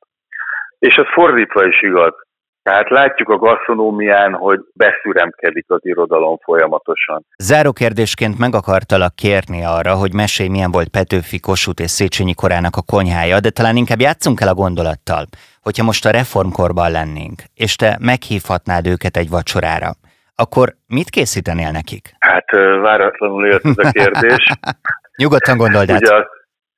És 0.79 0.95
ez 0.95 1.07
fordítva 1.13 1.67
is 1.67 1.83
igaz. 1.83 2.13
Tehát 2.63 2.91
látjuk 2.91 3.29
a 3.29 3.37
gasztronómián, 3.37 4.33
hogy 4.33 4.61
beszüremkedik 4.73 5.65
az 5.69 5.81
irodalom 5.83 6.37
folyamatosan. 6.37 7.25
Záró 7.37 7.73
kérdésként 7.73 8.39
meg 8.39 8.55
akartalak 8.55 9.15
kérni 9.15 9.65
arra, 9.65 9.95
hogy 9.95 10.15
mesélj 10.15 10.49
milyen 10.49 10.71
volt 10.71 10.89
Petőfi, 10.89 11.41
Kossuth 11.41 11.83
és 11.83 11.91
Széchenyi 11.91 12.35
korának 12.35 12.77
a 12.77 12.83
konyhája, 12.93 13.41
de 13.41 13.51
talán 13.51 13.77
inkább 13.77 14.01
játszunk 14.01 14.41
el 14.41 14.49
a 14.49 14.55
gondolattal, 14.55 15.25
hogyha 15.63 15.85
most 15.85 16.07
a 16.07 16.11
reformkorban 16.11 16.91
lennénk, 16.91 17.39
és 17.55 17.77
te 17.77 17.97
meghívhatnád 18.01 18.87
őket 18.87 19.17
egy 19.17 19.31
vacsorára, 19.31 19.91
akkor 20.35 20.69
mit 20.87 21.11
készítenél 21.11 21.71
nekik? 21.71 22.05
Hát 22.19 22.51
váratlanul 22.81 23.47
jött 23.47 23.65
ez 23.65 23.87
a 23.87 23.91
kérdés. 23.91 24.53
Nyugodtan 25.23 25.57
gondold 25.57 25.91
át. 25.91 26.01
Ugye 26.01 26.15
azt, 26.15 26.31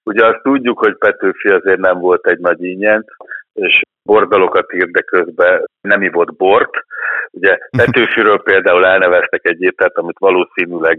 ugye 0.02 0.26
azt 0.26 0.42
tudjuk, 0.42 0.78
hogy 0.78 0.96
Petőfi 0.98 1.48
azért 1.48 1.78
nem 1.78 1.98
volt 1.98 2.26
egy 2.26 2.38
nagy 2.38 2.64
ínyent, 2.64 3.06
és 3.52 3.82
bordalokat 4.02 4.72
írt, 4.72 4.90
de 4.90 5.00
közben 5.00 5.64
nem 5.80 6.02
ivott 6.02 6.36
bort. 6.36 6.70
Ugye 7.30 7.58
Petőfiről 7.78 8.42
például 8.42 8.86
elneveztek 8.86 9.40
egy 9.44 9.62
ételt, 9.62 9.96
amit 9.96 10.18
valószínűleg 10.18 10.98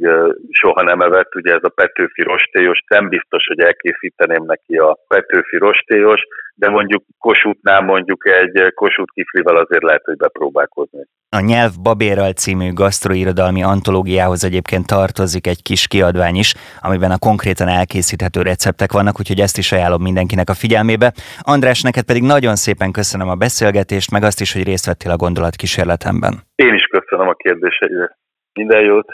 soha 0.49 0.81
nem 0.83 1.01
evett, 1.01 1.35
ugye 1.35 1.53
ez 1.53 1.63
a 1.63 1.73
Petőfi 1.75 2.21
rostélyos, 2.21 2.83
nem 2.87 3.09
biztos, 3.09 3.47
hogy 3.47 3.59
elkészíteném 3.59 4.43
neki 4.45 4.77
a 4.77 4.97
Petőfi 5.07 5.57
rostélyos, 5.57 6.21
de 6.55 6.69
mondjuk 6.69 7.03
Kossuthnál 7.19 7.81
mondjuk 7.81 8.27
egy 8.27 8.73
Kossuth 8.73 9.13
kiflivel 9.13 9.55
azért 9.55 9.83
lehet, 9.83 10.03
hogy 10.03 10.17
bepróbálkozni. 10.17 11.05
A 11.39 11.39
Nyelv 11.39 11.71
Babérral 11.83 12.31
című 12.31 12.73
gasztroirodalmi 12.73 13.63
antológiához 13.63 14.43
egyébként 14.43 14.87
tartozik 14.87 15.47
egy 15.47 15.61
kis 15.61 15.87
kiadvány 15.87 16.35
is, 16.35 16.53
amiben 16.81 17.11
a 17.11 17.17
konkrétan 17.17 17.67
elkészíthető 17.67 18.41
receptek 18.41 18.91
vannak, 18.91 19.19
úgyhogy 19.19 19.39
ezt 19.39 19.57
is 19.57 19.71
ajánlom 19.71 20.01
mindenkinek 20.01 20.49
a 20.49 20.53
figyelmébe. 20.53 21.13
András, 21.39 21.81
neked 21.81 22.03
pedig 22.03 22.23
nagyon 22.23 22.55
szépen 22.55 22.91
köszönöm 22.91 23.29
a 23.29 23.35
beszélgetést, 23.35 24.11
meg 24.11 24.23
azt 24.23 24.41
is, 24.41 24.53
hogy 24.53 24.63
részt 24.63 24.85
vettél 24.85 25.11
a 25.11 25.15
gondolatkísérletemben. 25.15 26.33
Én 26.55 26.73
is 26.73 26.83
köszönöm 26.83 27.27
a 27.27 27.33
kérdéseidet. 27.33 28.17
Minden 28.53 28.81
jót! 28.81 29.07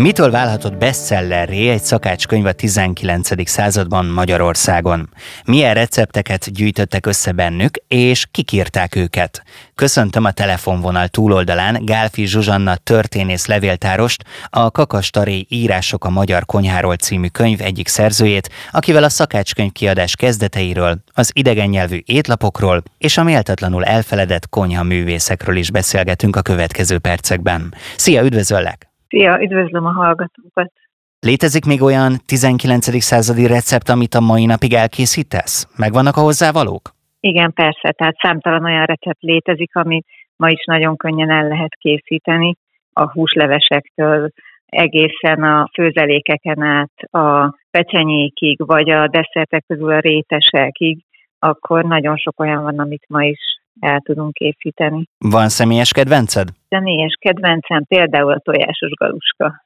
Mitől 0.00 0.30
válhatott 0.30 0.76
bestsellerré 0.76 1.68
egy 1.68 1.82
szakácskönyv 1.82 2.46
a 2.46 2.52
19. 2.52 3.48
században 3.48 4.06
Magyarországon? 4.06 5.08
Milyen 5.44 5.74
recepteket 5.74 6.52
gyűjtöttek 6.52 7.06
össze 7.06 7.32
bennük, 7.32 7.76
és 7.88 8.26
kik 8.30 8.52
írták 8.52 8.96
őket? 8.96 9.42
Köszöntöm 9.74 10.24
a 10.24 10.30
telefonvonal 10.30 11.08
túloldalán 11.08 11.84
Gálfi 11.84 12.26
Zsuzsanna 12.26 12.76
történész 12.76 13.46
levéltárost, 13.46 14.24
a 14.50 14.70
Kakastaré 14.70 15.46
Írások 15.48 16.04
a 16.04 16.10
Magyar 16.10 16.44
Konyháról 16.44 16.96
című 16.96 17.26
könyv 17.26 17.60
egyik 17.60 17.88
szerzőjét, 17.88 18.50
akivel 18.70 19.04
a 19.04 19.08
szakácskönyv 19.08 19.72
kiadás 19.72 20.16
kezdeteiről, 20.16 20.98
az 21.14 21.30
idegen 21.34 21.68
nyelvű 21.68 22.00
étlapokról 22.04 22.82
és 22.98 23.18
a 23.18 23.22
méltatlanul 23.22 23.84
elfeledett 23.84 24.48
konyha 24.48 24.82
művészekről 24.82 25.56
is 25.56 25.70
beszélgetünk 25.70 26.36
a 26.36 26.42
következő 26.42 26.98
percekben. 26.98 27.74
Szia, 27.96 28.22
üdvözöllek! 28.22 28.89
Szia, 29.10 29.42
üdvözlöm 29.42 29.86
a 29.86 29.92
hallgatókat! 29.92 30.72
Létezik 31.20 31.64
még 31.64 31.82
olyan 31.82 32.12
19. 32.26 33.02
századi 33.02 33.46
recept, 33.46 33.88
amit 33.88 34.14
a 34.14 34.20
mai 34.20 34.46
napig 34.46 34.72
elkészítesz? 34.72 35.68
Megvannak 35.76 36.16
a 36.16 36.20
hozzávalók? 36.20 36.90
Igen, 37.20 37.52
persze, 37.52 37.90
tehát 37.92 38.16
számtalan 38.22 38.64
olyan 38.64 38.84
recept 38.84 39.20
létezik, 39.20 39.76
amit 39.76 40.06
ma 40.36 40.50
is 40.50 40.64
nagyon 40.64 40.96
könnyen 40.96 41.30
el 41.30 41.48
lehet 41.48 41.74
készíteni, 41.74 42.54
a 42.92 43.10
húslevesektől 43.10 44.30
egészen 44.66 45.42
a 45.42 45.70
főzelékeken 45.74 46.62
át 46.62 46.96
a 47.10 47.54
pecsenyékig, 47.70 48.66
vagy 48.66 48.90
a 48.90 49.08
desszertek 49.08 49.64
közül 49.66 49.92
a 49.92 49.98
rétesekig, 50.00 51.04
akkor 51.38 51.84
nagyon 51.84 52.16
sok 52.16 52.40
olyan 52.40 52.62
van, 52.62 52.78
amit 52.78 53.04
ma 53.08 53.22
is 53.24 53.59
el 53.80 54.00
tudunk 54.00 54.32
készíteni. 54.32 55.04
Van 55.18 55.48
személyes 55.48 55.92
kedvenced? 55.92 56.48
Személyes 56.68 57.16
kedvencem 57.20 57.84
például 57.84 58.32
a 58.32 58.38
tojásos 58.38 58.90
galuska 58.90 59.64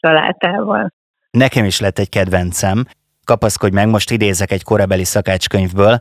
salátával. 0.00 0.92
Nekem 1.30 1.64
is 1.64 1.80
lett 1.80 1.98
egy 1.98 2.08
kedvencem. 2.08 2.84
kapaszkodj 3.24 3.74
meg, 3.74 3.88
most 3.88 4.10
idézek 4.10 4.50
egy 4.50 4.62
korabeli 4.62 5.04
szakácskönyvből, 5.04 6.00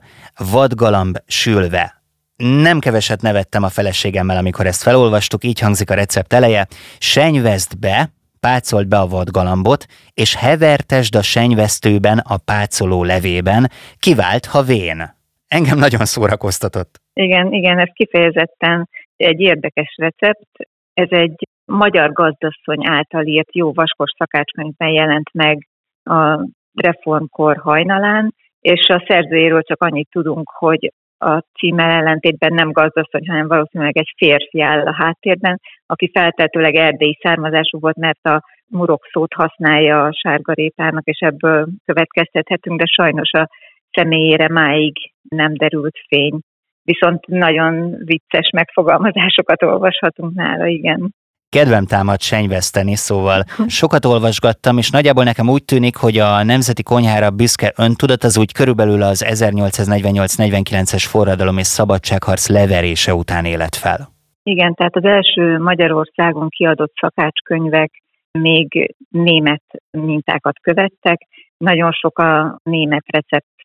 vadgalamb 0.52 1.18
sülve. 1.28 2.02
Nem 2.36 2.80
keveset 2.80 3.22
nevettem 3.22 3.64
a 3.64 3.70
feleségemmel, 3.70 4.38
amikor 4.38 4.66
ezt 4.66 4.82
felolvastuk, 4.82 5.44
így 5.44 5.60
hangzik 5.60 5.90
a 5.90 5.94
recept 5.94 6.34
eleje. 6.34 6.68
Senyvezd 6.98 7.80
be, 7.80 8.10
pácold 8.40 8.88
be 8.88 9.00
a 9.00 9.08
vadgalambot, 9.08 9.86
és 10.14 10.36
hevertesd 10.36 11.16
a 11.16 11.22
senyvesztőben 11.22 12.18
a 12.18 12.38
pácoló 12.38 13.04
levében, 13.04 13.72
kivált, 14.00 14.46
ha 14.46 14.62
vén. 14.62 15.20
Engem 15.58 15.78
nagyon 15.78 16.06
szórakoztatott. 16.06 16.94
Igen, 17.14 17.54
igen, 17.54 17.80
ez 17.80 17.90
kifejezetten 17.94 18.90
egy 19.16 19.40
érdekes 19.40 19.96
recept. 19.98 20.50
Ez 20.94 21.08
egy 21.10 21.48
magyar 21.66 22.12
gazdasszony 22.12 22.88
által 22.88 23.26
írt 23.26 23.56
jó 23.56 23.74
vaskos 23.74 24.12
szakácskönyvben 24.18 24.90
jelent 24.90 25.30
meg 25.34 25.68
a 26.04 26.48
reformkor 26.74 27.58
hajnalán, 27.58 28.34
és 28.62 28.88
a 28.88 29.04
szerzőjéről 29.08 29.62
csak 29.62 29.84
annyit 29.84 30.10
tudunk, 30.12 30.50
hogy 30.50 30.92
a 31.18 31.44
címmel 31.60 31.90
ellentétben 31.90 32.54
nem 32.54 32.72
gazdasszony, 32.72 33.28
hanem 33.28 33.48
valószínűleg 33.48 33.98
egy 33.98 34.14
férfi 34.18 34.62
áll 34.62 34.86
a 34.86 34.96
háttérben, 34.96 35.60
aki 35.86 36.10
feltetőleg 36.14 36.76
erdélyi 36.76 37.18
származású 37.22 37.80
volt, 37.80 37.96
mert 37.96 38.26
a 38.26 38.44
murok 38.68 39.06
szót 39.12 39.34
használja 39.34 40.04
a 40.04 40.14
sárgarépának, 40.14 41.06
és 41.06 41.20
ebből 41.20 41.68
következtethetünk, 41.86 42.80
de 42.80 42.86
sajnos 42.86 43.32
a 43.32 43.50
személyére 43.92 44.50
máig 44.50 44.94
nem 45.30 45.54
derült 45.54 45.96
fény. 46.08 46.40
Viszont 46.84 47.28
nagyon 47.28 47.96
vicces 48.06 48.50
megfogalmazásokat 48.50 49.64
olvashatunk 49.64 50.34
nála, 50.34 50.66
igen. 50.66 51.14
Kedvem 51.50 51.86
támad 51.86 52.22
senyveszteni, 52.22 52.96
szóval 52.96 53.44
sokat 53.68 54.06
olvasgattam, 54.06 54.78
és 54.78 54.90
nagyjából 54.90 55.24
nekem 55.24 55.50
úgy 55.50 55.66
tűnik, 55.66 55.96
hogy 55.96 56.18
a 56.18 56.44
nemzeti 56.44 56.84
konyhára 56.84 57.30
büszke 57.30 57.74
öntudat 57.78 58.24
az 58.24 58.38
úgy 58.38 58.52
körülbelül 58.52 59.02
az 59.02 59.26
1848-49-es 59.30 61.06
forradalom 61.10 61.58
és 61.58 61.68
szabadságharc 61.68 62.48
leverése 62.50 63.14
után 63.14 63.46
élet 63.46 63.76
fel. 63.76 64.10
Igen, 64.44 64.74
tehát 64.74 64.96
az 64.96 65.04
első 65.04 65.58
Magyarországon 65.58 66.50
kiadott 66.50 66.94
szakácskönyvek 67.02 67.92
még 68.32 68.96
német 69.10 69.64
mintákat 69.92 70.60
követtek. 70.62 71.28
Nagyon 71.58 71.92
sok 71.92 72.20
a 72.20 72.60
német 72.64 73.04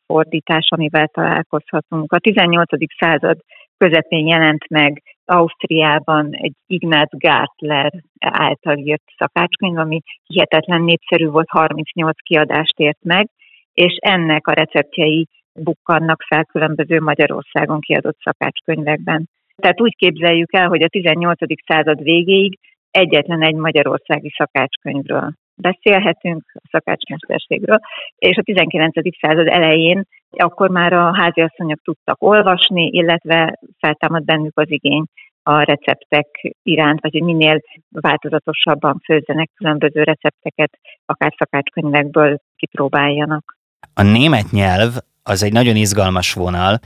receptfordítás, 0.06 0.66
amivel 0.68 1.08
találkozhatunk. 1.08 2.12
A 2.12 2.18
18. 2.18 2.68
század 2.98 3.38
közepén 3.78 4.26
jelent 4.26 4.68
meg 4.68 5.02
Ausztriában 5.24 6.28
egy 6.30 6.52
Ignaz 6.66 7.08
Gartler 7.10 7.92
által 8.18 8.76
írt 8.76 9.02
szakácskönyv, 9.18 9.78
ami 9.78 10.00
hihetetlen 10.26 10.82
népszerű 10.82 11.26
volt, 11.26 11.48
38 11.48 12.22
kiadást 12.22 12.78
ért 12.78 13.02
meg, 13.02 13.28
és 13.74 13.96
ennek 14.00 14.46
a 14.46 14.52
receptjei 14.52 15.26
bukkannak 15.52 16.22
fel 16.22 16.44
különböző 16.44 17.00
Magyarországon 17.00 17.80
kiadott 17.80 18.18
szakácskönyvekben. 18.22 19.28
Tehát 19.56 19.80
úgy 19.80 19.96
képzeljük 19.96 20.52
el, 20.52 20.68
hogy 20.68 20.82
a 20.82 20.88
18. 20.88 21.38
század 21.66 22.02
végéig 22.02 22.58
egyetlen 22.90 23.42
egy 23.42 23.54
magyarországi 23.54 24.34
szakácskönyvről 24.36 25.32
beszélhetünk, 25.56 26.42
a 26.54 26.68
szakácsmesterségről, 26.70 27.78
és 28.18 28.36
a 28.36 28.42
19. 28.42 28.92
század 29.20 29.46
elején 29.46 30.04
akkor 30.30 30.70
már 30.70 30.92
a 30.92 31.16
háziasszonyok 31.16 31.82
tudtak 31.82 32.22
olvasni, 32.22 32.86
illetve 32.86 33.58
feltámad 33.78 34.24
bennük 34.24 34.58
az 34.58 34.70
igény 34.70 35.04
a 35.42 35.62
receptek 35.62 36.26
iránt, 36.62 37.00
vagy 37.00 37.12
hogy 37.12 37.22
minél 37.22 37.60
változatosabban 37.90 39.00
főzzenek 39.04 39.50
különböző 39.54 40.02
recepteket, 40.02 40.78
akár 41.04 41.34
szakácskönyvekből 41.38 42.38
kipróbáljanak. 42.56 43.56
A 43.94 44.02
német 44.02 44.50
nyelv 44.50 44.92
az 45.22 45.42
egy 45.42 45.52
nagyon 45.52 45.76
izgalmas 45.76 46.32
vonal, 46.32 46.78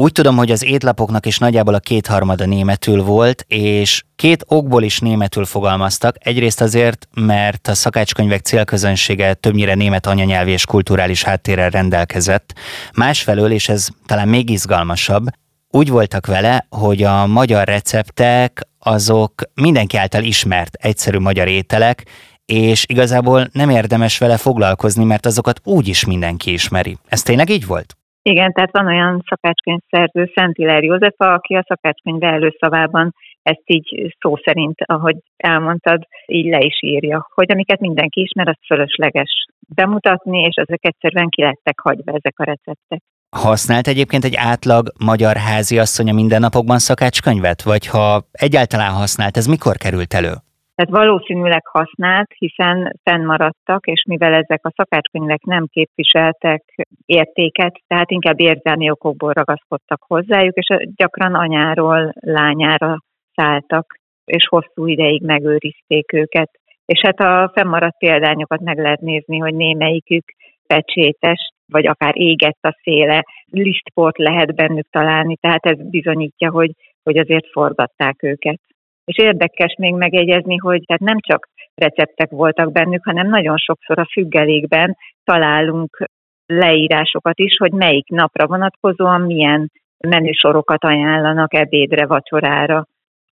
úgy 0.00 0.12
tudom, 0.12 0.36
hogy 0.36 0.50
az 0.50 0.64
étlapoknak 0.64 1.26
is 1.26 1.38
nagyjából 1.38 1.74
a 1.74 1.78
kétharmada 1.78 2.46
németül 2.46 3.02
volt, 3.02 3.44
és 3.48 4.04
két 4.16 4.44
okból 4.46 4.82
is 4.82 4.98
németül 4.98 5.44
fogalmaztak. 5.44 6.16
Egyrészt 6.18 6.60
azért, 6.60 7.08
mert 7.14 7.68
a 7.68 7.74
szakácskönyvek 7.74 8.40
célközönsége 8.40 9.34
többnyire 9.34 9.74
német 9.74 10.06
anyanyelvi 10.06 10.50
és 10.50 10.66
kulturális 10.66 11.22
háttérrel 11.22 11.70
rendelkezett. 11.70 12.54
Másfelől, 12.94 13.50
és 13.50 13.68
ez 13.68 13.88
talán 14.06 14.28
még 14.28 14.50
izgalmasabb, 14.50 15.26
úgy 15.70 15.88
voltak 15.88 16.26
vele, 16.26 16.66
hogy 16.68 17.02
a 17.02 17.26
magyar 17.26 17.66
receptek 17.66 18.60
azok 18.78 19.42
mindenki 19.54 19.96
által 19.96 20.22
ismert 20.22 20.74
egyszerű 20.74 21.18
magyar 21.18 21.48
ételek, 21.48 22.06
és 22.44 22.84
igazából 22.88 23.48
nem 23.52 23.70
érdemes 23.70 24.18
vele 24.18 24.36
foglalkozni, 24.36 25.04
mert 25.04 25.26
azokat 25.26 25.60
úgy 25.64 25.88
is 25.88 26.04
mindenki 26.04 26.52
ismeri. 26.52 26.98
Ez 27.08 27.22
tényleg 27.22 27.50
így 27.50 27.66
volt? 27.66 27.94
Igen, 28.22 28.52
tehát 28.52 28.72
van 28.72 28.86
olyan 28.86 29.24
szakácskönyvszerző, 29.28 30.32
Szent 30.34 30.56
Hilaire 30.56 30.86
Józefa, 30.86 31.32
aki 31.32 31.54
a 31.54 31.64
szakácskönyv 31.68 32.22
előszavában 32.22 33.14
ezt 33.42 33.62
így 33.64 34.14
szó 34.20 34.36
szerint, 34.36 34.80
ahogy 34.84 35.16
elmondtad, 35.36 36.06
így 36.26 36.46
le 36.46 36.60
is 36.60 36.82
írja, 36.82 37.26
hogy 37.34 37.52
amiket 37.52 37.80
mindenki 37.80 38.20
ismer, 38.20 38.48
azt 38.48 38.66
fölösleges 38.66 39.46
bemutatni, 39.74 40.40
és 40.40 40.54
ezek 40.54 40.78
egyszerűen 40.82 41.28
ki 41.28 41.42
lettek 41.42 41.80
hagyva 41.80 42.12
ezek 42.12 42.38
a 42.38 42.44
receptek. 42.44 43.02
Használt 43.36 43.86
egyébként 43.86 44.24
egy 44.24 44.34
átlag 44.36 44.86
magyar 45.04 45.36
háziasszony 45.36 46.10
a 46.10 46.12
mindennapokban 46.12 46.78
szakácskönyvet, 46.78 47.62
vagy 47.62 47.86
ha 47.86 48.22
egyáltalán 48.32 48.92
használt, 48.92 49.36
ez 49.36 49.46
mikor 49.46 49.76
került 49.76 50.14
elő? 50.14 50.32
Tehát 50.74 51.04
valószínűleg 51.04 51.66
használt, 51.66 52.32
hiszen 52.38 52.92
fennmaradtak, 53.02 53.86
és 53.86 54.04
mivel 54.08 54.32
ezek 54.32 54.66
a 54.66 54.72
szakácskönyvek 54.76 55.42
nem 55.42 55.66
képviseltek 55.66 56.64
értéket, 57.06 57.80
tehát 57.86 58.10
inkább 58.10 58.40
érzelmi 58.40 58.90
okokból 58.90 59.32
ragaszkodtak 59.32 60.02
hozzájuk, 60.06 60.54
és 60.54 60.76
gyakran 60.94 61.34
anyáról 61.34 62.12
lányára 62.20 62.98
szálltak, 63.34 63.94
és 64.24 64.46
hosszú 64.48 64.86
ideig 64.86 65.22
megőrizték 65.22 66.12
őket. 66.12 66.50
És 66.84 67.00
hát 67.00 67.20
a 67.20 67.50
fennmaradt 67.54 67.98
példányokat 67.98 68.60
meg 68.60 68.78
lehet 68.78 69.00
nézni, 69.00 69.38
hogy 69.38 69.54
némelyikük 69.54 70.24
pecsétes, 70.66 71.52
vagy 71.66 71.86
akár 71.86 72.12
égett 72.16 72.58
a 72.60 72.78
széle, 72.82 73.24
listport 73.50 74.18
lehet 74.18 74.54
bennük 74.54 74.88
találni, 74.90 75.36
tehát 75.36 75.66
ez 75.66 75.90
bizonyítja, 75.90 76.50
hogy, 76.50 76.70
hogy 77.02 77.18
azért 77.18 77.50
forgatták 77.50 78.22
őket. 78.22 78.60
És 79.10 79.24
érdekes 79.24 79.74
még 79.78 79.94
megjegyezni, 79.94 80.56
hogy 80.56 80.82
tehát 80.86 81.02
nem 81.02 81.20
csak 81.20 81.48
receptek 81.74 82.30
voltak 82.30 82.72
bennük, 82.72 83.04
hanem 83.04 83.28
nagyon 83.28 83.56
sokszor 83.56 83.98
a 83.98 84.08
függelékben 84.12 84.96
találunk 85.24 86.04
leírásokat 86.46 87.38
is, 87.38 87.56
hogy 87.56 87.72
melyik 87.72 88.08
napra 88.08 88.46
vonatkozóan 88.46 89.20
milyen 89.20 89.70
menüsorokat 89.98 90.84
ajánlanak 90.84 91.54
ebédre, 91.54 92.06
vacsorára. 92.06 92.86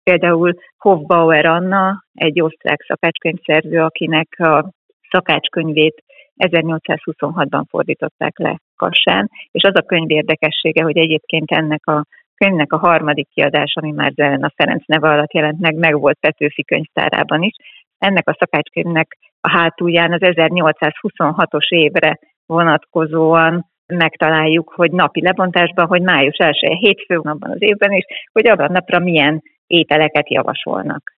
Például 0.03 0.53
Hofbauer 0.77 1.45
Anna, 1.45 2.03
egy 2.13 2.41
osztrák 2.41 2.83
szakácskönyvszerző, 2.87 3.81
akinek 3.81 4.27
a 4.39 4.69
szakácskönyvét 5.09 6.03
1826-ban 6.37 7.63
fordították 7.69 8.37
le 8.39 8.59
Kassán, 8.75 9.29
és 9.51 9.63
az 9.63 9.75
a 9.75 9.81
könyv 9.81 10.09
érdekessége, 10.09 10.83
hogy 10.83 10.97
egyébként 10.97 11.51
ennek 11.51 11.87
a 11.87 12.05
könyvnek 12.37 12.73
a 12.73 12.77
harmadik 12.77 13.27
kiadás, 13.33 13.73
ami 13.75 13.91
már 13.91 14.13
a 14.41 14.53
Ferenc 14.55 14.85
neve 14.85 15.09
alatt 15.09 15.33
jelent 15.33 15.59
meg, 15.59 15.75
meg 15.75 15.99
volt 15.99 16.19
Petőfi 16.19 16.63
könyvtárában 16.63 17.41
is. 17.41 17.55
Ennek 17.97 18.29
a 18.29 18.35
szakácskönyvnek 18.39 19.17
a 19.41 19.49
hátulján 19.49 20.13
az 20.13 20.19
1826-os 20.21 21.67
évre 21.69 22.19
vonatkozóan 22.45 23.65
megtaláljuk, 23.93 24.73
hogy 24.75 24.91
napi 24.91 25.21
lebontásban, 25.21 25.87
hogy 25.87 26.01
május 26.01 26.37
1 26.37 26.55
hétfő 26.79 27.19
napban 27.23 27.51
az 27.51 27.61
évben 27.61 27.91
is, 27.91 28.05
hogy 28.31 28.47
abban 28.47 28.71
napra 28.71 28.99
milyen 28.99 29.41
ételeket 29.67 30.29
javasolnak. 30.29 31.15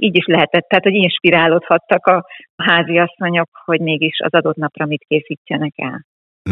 Így 0.00 0.16
is 0.16 0.26
lehetett, 0.26 0.68
tehát 0.68 0.84
hogy 0.84 0.94
inspirálódhattak 0.94 2.06
a 2.06 2.24
háziasszonyok, 2.56 3.48
hogy 3.64 3.80
mégis 3.80 4.20
az 4.20 4.34
adott 4.34 4.56
napra 4.56 4.86
mit 4.86 5.04
készítsenek 5.08 5.72
el. 5.76 6.04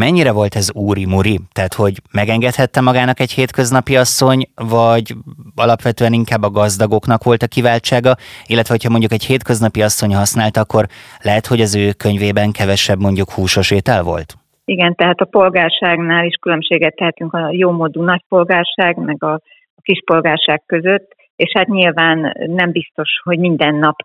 Mennyire 0.04 0.32
volt 0.32 0.54
ez 0.54 0.68
úri-muri? 0.74 1.38
Tehát, 1.52 1.74
hogy 1.74 1.94
megengedhette 2.12 2.80
magának 2.80 3.20
egy 3.20 3.30
hétköznapi 3.30 3.96
asszony, 3.96 4.40
vagy 4.54 5.06
alapvetően 5.54 6.12
inkább 6.12 6.42
a 6.42 6.50
gazdagoknak 6.50 7.22
volt 7.24 7.42
a 7.42 7.46
kiváltsága, 7.46 8.12
illetve 8.46 8.72
hogyha 8.74 8.90
mondjuk 8.90 9.12
egy 9.12 9.24
hétköznapi 9.24 9.82
asszony 9.82 10.14
használta, 10.14 10.60
akkor 10.60 10.84
lehet, 11.22 11.46
hogy 11.46 11.60
az 11.60 11.76
ő 11.76 11.92
könyvében 11.92 12.50
kevesebb 12.52 13.00
mondjuk 13.00 13.30
húsos 13.30 13.70
étel 13.70 14.02
volt? 14.02 14.34
Igen, 14.64 14.94
tehát 14.94 15.20
a 15.20 15.24
polgárságnál 15.24 16.24
is 16.24 16.36
különbséget 16.40 16.94
tehetünk 16.94 17.32
a 17.32 17.48
jómódú 17.50 18.02
nagypolgárság, 18.02 18.96
meg 18.96 19.24
a, 19.24 19.32
a 19.78 19.82
kispolgárság 19.82 20.62
között, 20.66 21.08
és 21.36 21.50
hát 21.54 21.66
nyilván 21.66 22.32
nem 22.46 22.70
biztos, 22.70 23.10
hogy 23.24 23.38
minden 23.38 23.74
nap 23.74 23.96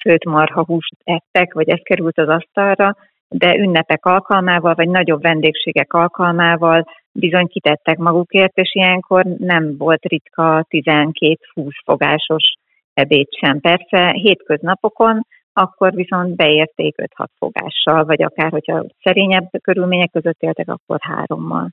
főt 0.00 0.24
marha 0.24 0.64
húst 0.64 0.96
ettek, 1.04 1.52
vagy 1.52 1.68
ez 1.68 1.80
került 1.82 2.18
az 2.18 2.28
asztalra, 2.28 2.96
de 3.38 3.56
ünnepek 3.56 4.06
alkalmával, 4.06 4.74
vagy 4.74 4.88
nagyobb 4.88 5.22
vendégségek 5.22 5.92
alkalmával 5.92 6.84
bizony 7.12 7.46
kitettek 7.46 7.96
magukért, 7.96 8.56
és 8.56 8.74
ilyenkor 8.74 9.24
nem 9.24 9.76
volt 9.76 10.02
ritka 10.02 10.66
12-20 10.70 11.36
fogásos 11.84 12.52
ebéd 12.94 13.26
sem. 13.40 13.60
Persze 13.60 14.10
hétköznapokon 14.10 15.26
akkor 15.52 15.94
viszont 15.94 16.36
beérték 16.36 16.94
5-6 17.18 17.26
fogással, 17.38 18.04
vagy 18.04 18.22
akár, 18.22 18.50
hogyha 18.50 18.84
szerényebb 19.02 19.48
körülmények 19.62 20.10
között 20.10 20.42
éltek, 20.42 20.68
akkor 20.68 20.98
hárommal. 21.00 21.68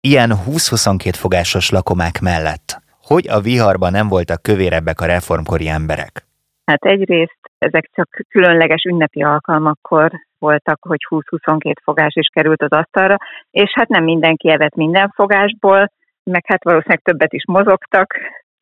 Ilyen 0.00 0.30
20-22 0.30 1.10
fogásos 1.12 1.70
lakomák 1.70 2.20
mellett, 2.20 2.82
hogy 3.02 3.28
a 3.28 3.40
viharban 3.40 3.92
nem 3.92 4.08
voltak 4.08 4.42
kövérebbek 4.42 5.00
a 5.00 5.06
reformkori 5.06 5.68
emberek? 5.68 6.26
Hát 6.64 6.84
egyrészt 6.84 7.38
ezek 7.58 7.90
csak 7.92 8.08
különleges 8.28 8.82
ünnepi 8.82 9.22
alkalmakkor 9.22 10.10
voltak, 10.46 10.78
hogy 10.80 11.02
20-22 11.08 11.72
fogás 11.82 12.14
is 12.14 12.28
került 12.34 12.62
az 12.62 12.72
asztalra, 12.80 13.16
és 13.50 13.70
hát 13.74 13.88
nem 13.88 14.04
mindenki 14.04 14.50
evett 14.50 14.74
minden 14.74 15.08
fogásból, 15.14 15.90
meg 16.24 16.42
hát 16.46 16.64
valószínűleg 16.64 17.02
többet 17.02 17.32
is 17.32 17.44
mozogtak, 17.46 18.08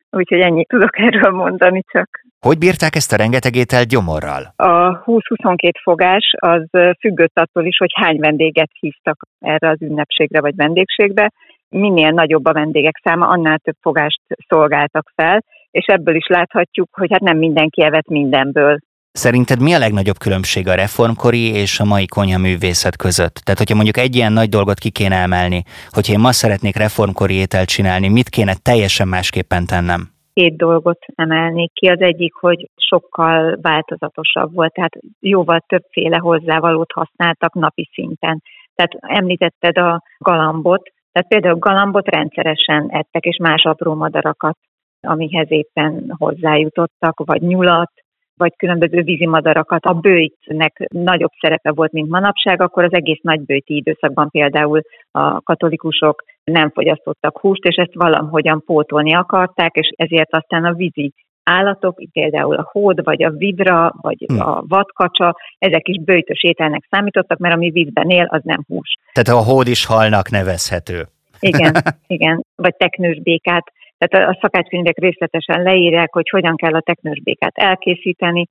úgyhogy 0.09 0.39
ennyit 0.39 0.67
tudok 0.67 0.99
erről 0.99 1.31
mondani 1.31 1.81
csak. 1.91 2.09
Hogy 2.39 2.57
bírták 2.57 2.95
ezt 2.95 3.13
a 3.13 3.21
rengeteg 3.23 3.55
ételt 3.55 3.87
gyomorral? 3.87 4.43
A 4.55 5.03
20-22 5.03 5.71
fogás 5.83 6.25
az 6.37 6.65
függött 6.99 7.39
attól 7.39 7.65
is, 7.65 7.77
hogy 7.77 7.91
hány 7.93 8.19
vendéget 8.19 8.71
hívtak 8.79 9.17
erre 9.39 9.69
az 9.69 9.81
ünnepségre 9.81 10.41
vagy 10.41 10.55
vendégségbe. 10.55 11.31
Minél 11.69 12.11
nagyobb 12.11 12.45
a 12.45 12.53
vendégek 12.53 12.99
száma, 13.03 13.27
annál 13.27 13.57
több 13.57 13.77
fogást 13.81 14.21
szolgáltak 14.47 15.11
fel, 15.15 15.43
és 15.71 15.85
ebből 15.85 16.15
is 16.15 16.27
láthatjuk, 16.27 16.87
hogy 16.91 17.11
hát 17.11 17.21
nem 17.21 17.37
mindenki 17.37 17.81
evett 17.83 18.07
mindenből. 18.07 18.77
Szerinted 19.15 19.61
mi 19.61 19.73
a 19.73 19.77
legnagyobb 19.77 20.17
különbség 20.17 20.67
a 20.67 20.75
reformkori 20.75 21.43
és 21.63 21.79
a 21.79 21.85
mai 21.85 22.05
konyhaművészet 22.05 22.95
között? 22.95 23.35
Tehát, 23.43 23.59
hogyha 23.59 23.75
mondjuk 23.75 23.97
egy 23.97 24.15
ilyen 24.15 24.33
nagy 24.33 24.49
dolgot 24.49 24.79
ki 24.79 24.89
kéne 24.89 25.15
emelni, 25.15 25.63
hogyha 25.89 26.13
én 26.13 26.19
ma 26.19 26.31
szeretnék 26.31 26.75
reformkori 26.75 27.33
ételt 27.33 27.67
csinálni, 27.67 28.07
mit 28.09 28.29
kéne 28.29 28.53
teljesen 28.61 29.07
másképpen 29.07 29.65
tennem? 29.65 30.01
Két 30.33 30.55
dolgot 30.55 30.99
emelnék 31.15 31.73
ki. 31.73 31.87
Az 31.87 32.01
egyik, 32.01 32.33
hogy 32.33 32.69
sokkal 32.75 33.57
változatosabb 33.61 34.53
volt, 34.53 34.73
tehát 34.73 34.93
jóval 35.19 35.63
többféle 35.67 36.17
hozzávalót 36.17 36.91
használtak 36.91 37.53
napi 37.53 37.89
szinten. 37.93 38.41
Tehát 38.75 38.91
említetted 39.19 39.77
a 39.77 40.01
galambot, 40.17 40.81
tehát 41.11 41.27
például 41.27 41.59
galambot 41.59 42.07
rendszeresen 42.07 42.89
ettek, 42.89 43.23
és 43.23 43.37
más 43.37 43.63
apró 43.63 43.93
madarakat, 43.93 44.57
amihez 45.01 45.51
éppen 45.51 46.15
hozzájutottak, 46.17 47.21
vagy 47.25 47.41
nyulat, 47.41 47.91
vagy 48.37 48.53
különböző 48.57 49.01
vízimadarakat, 49.01 49.85
a 49.85 49.93
bőjtnek 49.93 50.85
nagyobb 50.89 51.31
szerepe 51.39 51.71
volt, 51.71 51.91
mint 51.91 52.09
manapság, 52.09 52.61
akkor 52.61 52.83
az 52.83 52.93
egész 52.93 53.19
nagybőti 53.21 53.75
időszakban 53.75 54.29
például 54.29 54.81
a 55.11 55.41
katolikusok 55.41 56.23
nem 56.43 56.69
fogyasztottak 56.69 57.39
húst, 57.39 57.63
és 57.63 57.75
ezt 57.75 57.93
valahogyan 57.93 58.63
pótolni 58.65 59.13
akarták, 59.13 59.75
és 59.75 59.89
ezért 59.95 60.33
aztán 60.33 60.65
a 60.65 60.73
vízi 60.73 61.13
állatok, 61.43 62.01
például 62.11 62.55
a 62.55 62.69
hód, 62.71 63.03
vagy 63.03 63.23
a 63.23 63.29
vidra, 63.29 63.93
vagy 64.01 64.25
hmm. 64.27 64.39
a 64.39 64.63
vadkacsa, 64.67 65.35
ezek 65.57 65.87
is 65.87 66.03
bőjtös 66.03 66.43
ételnek 66.43 66.87
számítottak, 66.89 67.37
mert 67.37 67.55
ami 67.55 67.69
vízben 67.69 68.09
él, 68.09 68.25
az 68.29 68.41
nem 68.43 68.63
hús. 68.67 68.97
Tehát 69.13 69.41
a 69.41 69.51
hód 69.51 69.67
is 69.67 69.85
halnak 69.85 70.29
nevezhető. 70.29 71.07
Igen, 71.39 71.73
igen. 72.07 72.45
Vagy 72.55 72.75
teknős 72.75 73.21
békát 73.21 73.71
tehát 74.07 74.29
a 74.35 74.37
szakácskönyvek 74.41 74.97
részletesen 74.97 75.63
leírják, 75.63 76.13
hogy 76.13 76.29
hogyan 76.29 76.55
kell 76.55 76.73
a 76.73 76.81
teknősbékát 76.81 77.57
elkészíteni, 77.57 78.47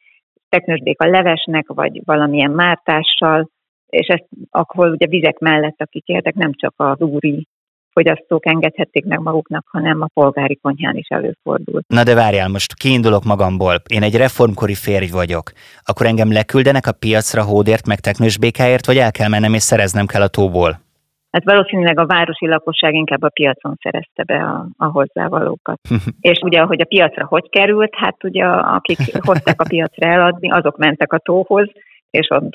teknősbéka 0.48 1.06
levesnek, 1.06 1.64
vagy 1.66 2.00
valamilyen 2.04 2.50
mártással, 2.50 3.50
és 3.86 4.06
ezt 4.06 4.26
akkor 4.50 4.88
ugye 4.88 5.06
vizek 5.06 5.38
mellett, 5.38 5.80
akik 5.80 6.06
éltek, 6.06 6.34
nem 6.34 6.52
csak 6.52 6.74
az 6.76 7.00
úri 7.00 7.46
fogyasztók 7.92 8.46
engedhették 8.46 9.04
meg 9.04 9.20
maguknak, 9.20 9.64
hanem 9.70 10.00
a 10.00 10.06
polgári 10.14 10.56
konyhán 10.56 10.96
is 10.96 11.08
előfordul. 11.08 11.80
Na 11.86 12.02
de 12.02 12.14
várjál, 12.14 12.48
most 12.48 12.74
kiindulok 12.74 13.24
magamból. 13.24 13.82
Én 13.86 14.02
egy 14.02 14.16
reformkori 14.16 14.74
férj 14.74 15.06
vagyok. 15.10 15.52
Akkor 15.84 16.06
engem 16.06 16.32
leküldenek 16.32 16.86
a 16.86 16.92
piacra 16.92 17.42
hódért 17.42 17.86
meg 17.86 18.00
teknősbékáért, 18.00 18.86
vagy 18.86 18.96
el 18.96 19.10
kell 19.10 19.28
mennem 19.28 19.54
és 19.54 19.62
szereznem 19.62 20.06
kell 20.06 20.22
a 20.22 20.28
tóból? 20.28 20.80
Hát 21.32 21.44
valószínűleg 21.44 21.98
a 21.98 22.06
városi 22.06 22.46
lakosság 22.46 22.94
inkább 22.94 23.22
a 23.22 23.28
piacon 23.28 23.74
szerezte 23.82 24.22
be 24.24 24.44
a, 24.44 24.66
a 24.76 24.84
hozzávalókat. 24.84 25.80
és 26.30 26.40
ugye, 26.40 26.60
hogy 26.60 26.80
a 26.80 26.84
piacra 26.84 27.26
hogy 27.26 27.48
került, 27.48 27.94
hát 27.94 28.24
ugye 28.24 28.44
akik 28.44 28.98
hozták 29.28 29.60
a 29.60 29.68
piacra 29.68 30.06
eladni, 30.08 30.50
azok 30.50 30.76
mentek 30.76 31.12
a 31.12 31.18
tóhoz, 31.18 31.68
és 32.10 32.28
ott 32.30 32.52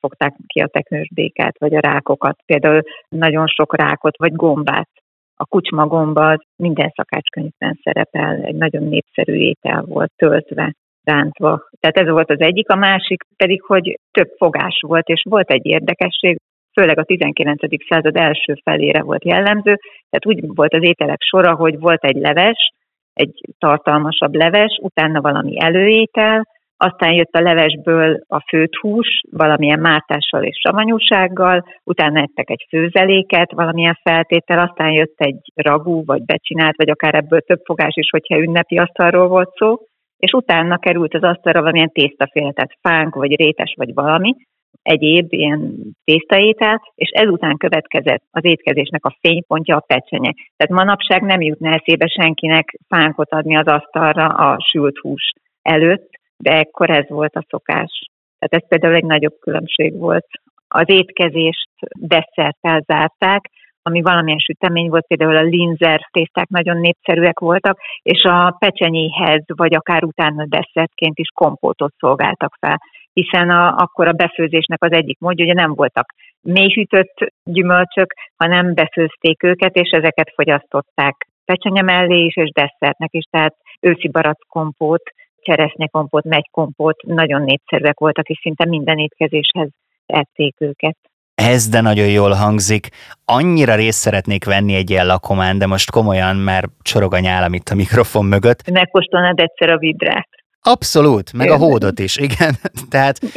fogták 0.00 0.34
ki 0.46 0.60
a 0.60 0.66
teknős 0.66 1.08
békát, 1.14 1.58
vagy 1.58 1.74
a 1.74 1.80
rákokat. 1.80 2.38
Például 2.46 2.82
nagyon 3.08 3.46
sok 3.46 3.76
rákot, 3.76 4.18
vagy 4.18 4.32
gombát. 4.32 4.88
A 5.36 5.44
kucsma 5.44 5.86
gomba 5.86 6.28
az 6.28 6.40
minden 6.56 6.92
szakácskönyvben 6.96 7.78
szerepel, 7.82 8.42
egy 8.42 8.54
nagyon 8.54 8.82
népszerű 8.82 9.34
étel 9.34 9.82
volt, 9.82 10.12
töltve 10.16 10.74
rántva. 11.04 11.68
Tehát 11.80 11.96
ez 11.96 12.08
volt 12.08 12.30
az 12.30 12.40
egyik, 12.40 12.70
a 12.70 12.76
másik 12.76 13.22
pedig, 13.36 13.62
hogy 13.62 13.98
több 14.10 14.28
fogás 14.36 14.82
volt, 14.86 15.08
és 15.08 15.22
volt 15.28 15.50
egy 15.50 15.66
érdekesség, 15.66 16.38
főleg 16.80 16.98
a 16.98 17.04
19. 17.04 17.60
század 17.88 18.16
első 18.16 18.54
felére 18.64 19.02
volt 19.02 19.24
jellemző, 19.24 19.76
tehát 20.10 20.26
úgy 20.26 20.46
volt 20.46 20.74
az 20.74 20.82
ételek 20.82 21.20
sora, 21.22 21.54
hogy 21.54 21.78
volt 21.78 22.04
egy 22.04 22.16
leves, 22.16 22.72
egy 23.12 23.40
tartalmasabb 23.58 24.34
leves, 24.34 24.78
utána 24.82 25.20
valami 25.20 25.60
előétel, 25.60 26.46
aztán 26.76 27.12
jött 27.12 27.32
a 27.32 27.40
levesből 27.40 28.20
a 28.28 28.40
főt 28.48 28.76
hús, 28.76 29.20
valamilyen 29.30 29.80
mártással 29.80 30.44
és 30.44 30.60
savanyúsággal, 30.60 31.64
utána 31.84 32.20
ettek 32.20 32.50
egy 32.50 32.66
főzeléket, 32.68 33.52
valamilyen 33.52 33.98
feltétel, 34.02 34.58
aztán 34.58 34.90
jött 34.90 35.14
egy 35.16 35.40
ragú, 35.54 36.04
vagy 36.04 36.24
becsinált, 36.24 36.76
vagy 36.76 36.90
akár 36.90 37.14
ebből 37.14 37.40
több 37.40 37.60
fogás 37.64 37.96
is, 37.96 38.10
hogyha 38.10 38.38
ünnepi 38.38 38.78
asztalról 38.78 39.28
volt 39.28 39.50
szó, 39.56 39.76
és 40.16 40.32
utána 40.32 40.78
került 40.78 41.14
az 41.14 41.22
asztalra 41.22 41.60
valamilyen 41.60 41.92
tésztaféle, 41.92 42.52
tehát 42.52 42.78
fánk, 42.80 43.14
vagy 43.14 43.36
rétes, 43.36 43.74
vagy 43.76 43.94
valami, 43.94 44.34
egyéb 44.82 45.32
ilyen 45.32 45.74
tésztaétel, 46.04 46.82
és 46.94 47.10
ezután 47.10 47.56
következett 47.56 48.22
az 48.30 48.44
étkezésnek 48.44 49.04
a 49.04 49.16
fénypontja 49.20 49.76
a 49.76 49.84
pecsenye. 49.86 50.32
Tehát 50.56 50.84
manapság 50.84 51.22
nem 51.22 51.40
jutna 51.40 51.72
eszébe 51.72 52.06
senkinek 52.06 52.78
fánkot 52.88 53.32
adni 53.32 53.56
az 53.56 53.66
asztalra 53.66 54.26
a 54.26 54.58
sült 54.70 54.98
hús 54.98 55.32
előtt, 55.62 56.10
de 56.36 56.58
ekkor 56.58 56.90
ez 56.90 57.08
volt 57.08 57.36
a 57.36 57.44
szokás. 57.48 58.08
Tehát 58.38 58.64
ez 58.64 58.68
például 58.68 58.94
egy 58.94 59.04
nagyobb 59.04 59.38
különbség 59.40 59.98
volt. 59.98 60.26
Az 60.68 60.84
étkezést 60.86 61.70
desszerttel 61.98 62.82
zárták, 62.86 63.50
ami 63.82 64.02
valamilyen 64.02 64.38
sütemény 64.38 64.88
volt, 64.88 65.06
például 65.06 65.36
a 65.36 65.42
linzer 65.42 66.08
tészták 66.10 66.48
nagyon 66.48 66.76
népszerűek 66.76 67.38
voltak, 67.38 67.78
és 68.02 68.22
a 68.22 68.56
pecsenyéhez, 68.58 69.42
vagy 69.46 69.74
akár 69.74 70.04
utána 70.04 70.44
desszertként 70.46 71.18
is 71.18 71.28
kompótot 71.34 71.92
szolgáltak 71.98 72.56
fel 72.60 72.80
hiszen 73.12 73.50
a, 73.50 73.74
akkor 73.76 74.08
a 74.08 74.12
befőzésnek 74.12 74.84
az 74.84 74.92
egyik 74.92 75.18
módja, 75.18 75.46
hogy 75.46 75.54
nem 75.54 75.74
voltak 75.74 76.14
mélyhűtött 76.40 77.32
gyümölcsök, 77.44 78.14
hanem 78.36 78.74
befőzték 78.74 79.42
őket, 79.42 79.74
és 79.74 79.90
ezeket 79.90 80.32
fogyasztották 80.34 81.28
pecsenye 81.44 81.82
mellé 81.82 82.24
is, 82.24 82.36
és 82.36 82.50
desszertnek 82.50 83.12
is, 83.12 83.24
tehát 83.30 83.56
őszi 83.80 84.08
barackkompót, 84.08 85.02
cseresznyekompót, 85.40 86.24
megykompót 86.24 87.02
nagyon 87.02 87.42
népszerűek 87.42 87.98
voltak, 87.98 88.28
és 88.28 88.38
szinte 88.42 88.64
minden 88.66 88.98
étkezéshez 88.98 89.68
ették 90.06 90.54
őket. 90.58 90.96
Ez 91.34 91.68
de 91.68 91.80
nagyon 91.80 92.08
jól 92.08 92.30
hangzik. 92.30 92.88
Annyira 93.24 93.74
részt 93.74 93.98
szeretnék 93.98 94.44
venni 94.44 94.74
egy 94.74 94.90
ilyen 94.90 95.06
lakomán, 95.06 95.58
de 95.58 95.66
most 95.66 95.90
komolyan, 95.90 96.36
mert 96.36 96.68
csorog 96.82 97.14
a 97.14 97.18
nyálam 97.18 97.52
itt 97.52 97.68
a 97.68 97.74
mikrofon 97.74 98.24
mögött. 98.24 98.70
Megkóstolnád 98.70 99.40
egyszer 99.40 99.70
a 99.70 99.78
vidrát. 99.78 100.28
Abszolút, 100.62 101.32
meg 101.32 101.50
a 101.50 101.56
hódot 101.56 101.98
is, 101.98 102.16
igen. 102.16 102.58
Tehát 102.90 103.20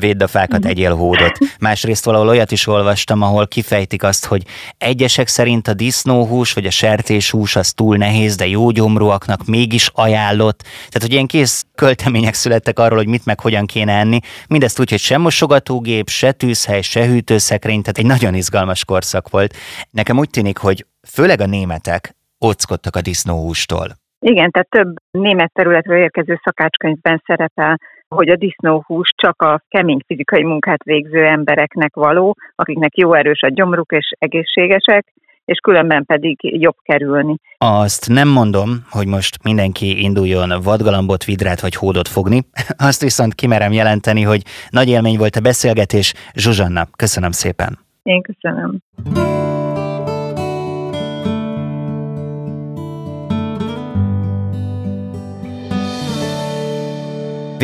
védd 0.00 0.22
a 0.22 0.26
fákat, 0.26 0.60
mhm. 0.60 0.68
egyél 0.68 0.94
hódot. 0.94 1.38
Másrészt 1.58 2.04
valahol 2.04 2.28
olyat 2.28 2.50
is 2.50 2.66
olvastam, 2.66 3.22
ahol 3.22 3.46
kifejtik 3.46 4.02
azt, 4.02 4.24
hogy 4.24 4.42
egyesek 4.78 5.28
szerint 5.28 5.68
a 5.68 5.74
disznóhús 5.74 6.52
vagy 6.52 6.66
a 6.66 6.70
sertéshús 6.70 7.56
az 7.56 7.72
túl 7.72 7.96
nehéz, 7.96 8.36
de 8.36 8.46
jó 8.46 8.70
gyomrúaknak 8.70 9.44
mégis 9.44 9.90
ajánlott. 9.92 10.62
Tehát, 10.62 11.00
hogy 11.00 11.12
ilyen 11.12 11.26
kész 11.26 11.64
költemények 11.74 12.34
születtek 12.34 12.78
arról, 12.78 12.98
hogy 12.98 13.06
mit 13.06 13.24
meg 13.24 13.40
hogyan 13.40 13.66
kéne 13.66 13.92
enni. 13.92 14.18
Mindezt 14.48 14.80
úgy, 14.80 14.90
hogy 14.90 15.00
sem 15.00 15.20
mosogatógép, 15.20 16.08
se 16.08 16.32
tűzhely, 16.32 16.82
se 16.82 17.06
hűtőszekrény, 17.06 17.80
tehát 17.80 17.98
egy 17.98 18.06
nagyon 18.06 18.34
izgalmas 18.34 18.84
korszak 18.84 19.28
volt. 19.28 19.56
Nekem 19.90 20.18
úgy 20.18 20.30
tűnik, 20.30 20.58
hogy 20.58 20.86
főleg 21.08 21.40
a 21.40 21.46
németek 21.46 22.16
óckodtak 22.44 22.96
a 22.96 23.00
disznóhústól. 23.00 24.02
Igen, 24.26 24.50
tehát 24.50 24.68
több 24.68 24.94
német 25.10 25.52
területről 25.52 25.98
érkező 25.98 26.40
szakácskönyvben 26.44 27.22
szerepel, 27.26 27.78
hogy 28.08 28.28
a 28.28 28.36
disznóhús 28.36 29.08
csak 29.16 29.42
a 29.42 29.60
kemény 29.68 30.00
fizikai 30.06 30.42
munkát 30.42 30.82
végző 30.82 31.24
embereknek 31.24 31.94
való, 31.94 32.36
akiknek 32.54 32.96
jó 32.96 33.14
erős 33.14 33.42
a 33.42 33.48
gyomruk 33.48 33.92
és 33.92 34.10
egészségesek, 34.18 35.12
és 35.44 35.58
különben 35.58 36.04
pedig 36.04 36.38
jobb 36.40 36.76
kerülni. 36.82 37.36
Azt 37.58 38.08
nem 38.08 38.28
mondom, 38.28 38.68
hogy 38.90 39.06
most 39.06 39.42
mindenki 39.42 40.02
induljon 40.02 40.52
vadgalambot, 40.62 41.24
vidrát 41.24 41.60
vagy 41.60 41.74
hódot 41.74 42.08
fogni. 42.08 42.40
Azt 42.88 43.02
viszont 43.02 43.34
kimerem 43.34 43.72
jelenteni, 43.72 44.22
hogy 44.22 44.42
nagy 44.70 44.88
élmény 44.88 45.16
volt 45.16 45.36
a 45.36 45.40
beszélgetés. 45.40 46.14
Zsuzsanna, 46.34 46.82
köszönöm 46.96 47.30
szépen. 47.30 47.78
Én 48.02 48.22
köszönöm. 48.22 48.78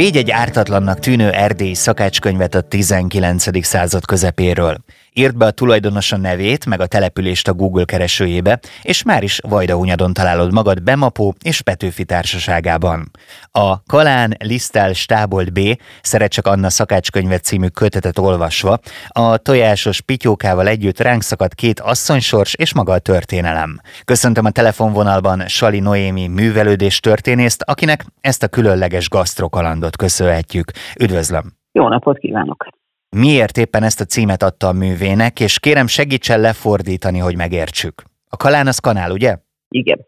Védj 0.01 0.19
egy 0.19 0.31
ártatlannak 0.31 0.99
tűnő 0.99 1.31
erdélyi 1.31 1.75
szakácskönyvet 1.75 2.55
a 2.55 2.61
19. 2.61 3.65
század 3.65 4.05
közepéről. 4.05 4.77
Írd 5.13 5.37
be 5.37 5.47
a 5.47 5.51
tulajdonosa 5.51 6.17
nevét, 6.17 6.67
meg 6.67 6.81
a 6.81 6.87
települést 6.87 7.49
a 7.49 7.53
Google 7.53 7.85
keresőjébe, 7.85 8.61
és 8.83 9.03
már 9.03 9.23
is 9.23 9.41
Vajdahunyadon 9.49 10.13
találod 10.13 10.53
magad 10.53 10.83
Bemapó 10.83 11.35
és 11.43 11.61
Petőfi 11.63 12.05
társaságában. 12.05 13.11
A 13.51 13.83
Kalán 13.83 14.37
Lisztál 14.39 14.93
Stábolt 14.93 15.53
B. 15.53 15.61
Szeret 16.03 16.31
csak 16.31 16.47
Anna 16.47 16.71
szakácskönyvet 16.71 17.45
című 17.45 17.67
kötetet 17.67 18.19
olvasva, 18.19 18.79
a 19.09 19.37
tojásos 19.37 20.01
pityókával 20.01 20.67
együtt 20.67 21.01
ránk 21.01 21.23
szakadt 21.23 21.55
két 21.55 21.81
asszonysors 21.81 22.55
és 22.55 22.75
maga 22.75 22.93
a 22.93 22.99
történelem. 22.99 23.81
Köszöntöm 24.05 24.45
a 24.45 24.51
telefonvonalban 24.51 25.49
Sali 25.49 25.81
Noémi 25.81 26.27
művelődés 26.27 27.01
történészt, 27.01 27.63
akinek 27.63 28.05
ezt 28.21 28.43
a 28.43 28.49
különleges 28.49 29.09
gasztrokalandot 29.09 29.97
köszönhetjük. 29.97 30.71
Üdvözlöm! 31.01 31.53
Jó 31.73 31.89
napot 31.89 32.19
kívánok! 32.19 32.80
Miért 33.17 33.57
éppen 33.57 33.83
ezt 33.83 34.01
a 34.01 34.05
címet 34.05 34.43
adta 34.43 34.67
a 34.67 34.73
művének, 34.73 35.41
és 35.41 35.61
kérem 35.61 35.87
segítsen 35.87 36.41
lefordítani, 36.41 37.19
hogy 37.19 37.37
megértsük. 37.37 37.95
A 38.31 38.37
kalán 38.37 38.67
az 38.67 38.79
kanál, 38.79 39.11
ugye? 39.11 39.37
Igen. 39.69 39.99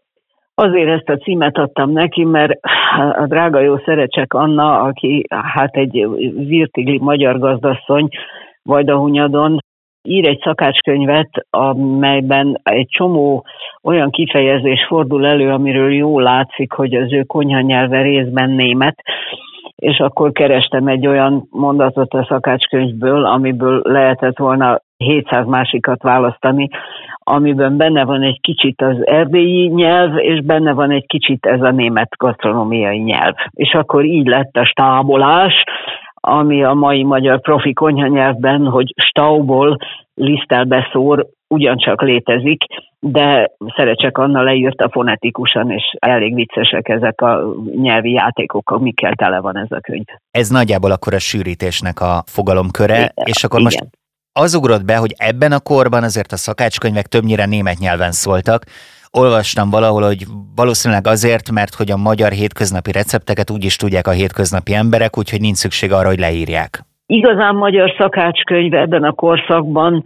Azért 0.55 0.89
ezt 0.89 1.09
a 1.09 1.17
címet 1.17 1.57
adtam 1.57 1.91
neki, 1.91 2.23
mert 2.23 2.51
a 3.21 3.25
drága 3.27 3.59
jó 3.59 3.77
Szerecsek 3.77 4.33
Anna, 4.33 4.81
aki 4.81 5.25
hát 5.29 5.75
egy 5.75 6.07
virtigli 6.47 6.99
magyar 6.99 7.39
gazdasszony, 7.39 8.07
Vajdahunyadon, 8.63 9.57
ír 10.01 10.27
egy 10.27 10.41
szakácskönyvet, 10.43 11.29
amelyben 11.49 12.59
egy 12.63 12.87
csomó 12.89 13.45
olyan 13.83 14.09
kifejezés 14.09 14.85
fordul 14.87 15.25
elő, 15.25 15.49
amiről 15.51 15.93
jól 15.93 16.21
látszik, 16.21 16.71
hogy 16.71 16.93
az 16.95 17.13
ő 17.13 17.23
konyhanyelve 17.23 18.01
részben 18.01 18.49
német, 18.49 18.95
és 19.83 19.99
akkor 19.99 20.31
kerestem 20.31 20.87
egy 20.87 21.07
olyan 21.07 21.47
mondatot 21.51 22.13
a 22.13 22.25
szakácskönyvből, 22.29 23.25
amiből 23.25 23.81
lehetett 23.83 24.37
volna 24.37 24.79
700 24.97 25.45
másikat 25.45 26.01
választani, 26.03 26.69
amiben 27.19 27.77
benne 27.77 28.05
van 28.05 28.21
egy 28.21 28.39
kicsit 28.41 28.81
az 28.81 29.07
erdélyi 29.07 29.67
nyelv, 29.67 30.17
és 30.17 30.41
benne 30.41 30.73
van 30.73 30.91
egy 30.91 31.05
kicsit 31.05 31.45
ez 31.45 31.61
a 31.61 31.71
német 31.71 32.09
gasztronómiai 32.17 32.97
nyelv. 32.97 33.33
És 33.49 33.73
akkor 33.73 34.05
így 34.05 34.27
lett 34.27 34.55
a 34.55 34.65
stábolás, 34.65 35.63
ami 36.13 36.63
a 36.63 36.73
mai 36.73 37.03
magyar 37.03 37.41
profi 37.41 37.73
konyhanyelvben, 37.73 38.65
hogy 38.67 38.93
stauból 38.95 39.77
lisztelbe 40.13 40.89
szór, 40.91 41.25
ugyancsak 41.47 42.01
létezik, 42.01 42.63
de 43.05 43.51
Szerecsek 43.75 44.17
Anna 44.17 44.41
leírta 44.41 44.89
fonetikusan, 44.91 45.71
és 45.71 45.83
elég 45.99 46.33
viccesek 46.33 46.89
ezek 46.89 47.21
a 47.21 47.41
nyelvi 47.75 48.11
játékok, 48.11 48.69
amikkel 48.69 49.13
tele 49.13 49.39
van 49.39 49.57
ez 49.57 49.71
a 49.71 49.79
könyv. 49.79 50.05
Ez 50.31 50.49
nagyjából 50.49 50.91
akkor 50.91 51.13
a 51.13 51.19
sűrítésnek 51.19 52.01
a 52.01 52.23
fogalomköre, 52.25 52.95
igen, 52.95 53.11
és 53.25 53.43
akkor 53.43 53.59
igen. 53.59 53.71
most 53.71 53.97
az 54.39 54.55
ugrott 54.55 54.85
be, 54.85 54.97
hogy 54.97 55.13
ebben 55.17 55.51
a 55.51 55.59
korban 55.59 56.03
azért 56.03 56.31
a 56.31 56.35
szakácskönyvek 56.35 57.05
többnyire 57.05 57.45
német 57.45 57.79
nyelven 57.79 58.11
szóltak, 58.11 58.63
olvastam 59.11 59.69
valahol, 59.69 60.01
hogy 60.01 60.25
valószínűleg 60.55 61.07
azért, 61.07 61.51
mert 61.51 61.73
hogy 61.73 61.91
a 61.91 61.97
magyar 61.97 62.31
hétköznapi 62.31 62.91
recepteket 62.91 63.51
úgy 63.51 63.63
is 63.63 63.75
tudják 63.75 64.07
a 64.07 64.11
hétköznapi 64.11 64.73
emberek, 64.73 65.17
úgyhogy 65.17 65.41
nincs 65.41 65.57
szükség 65.57 65.91
arra, 65.91 66.07
hogy 66.07 66.19
leírják. 66.19 66.79
Igazán 67.05 67.55
magyar 67.55 67.93
szakácskönyv 67.97 68.73
ebben 68.73 69.03
a 69.03 69.11
korszakban 69.11 70.03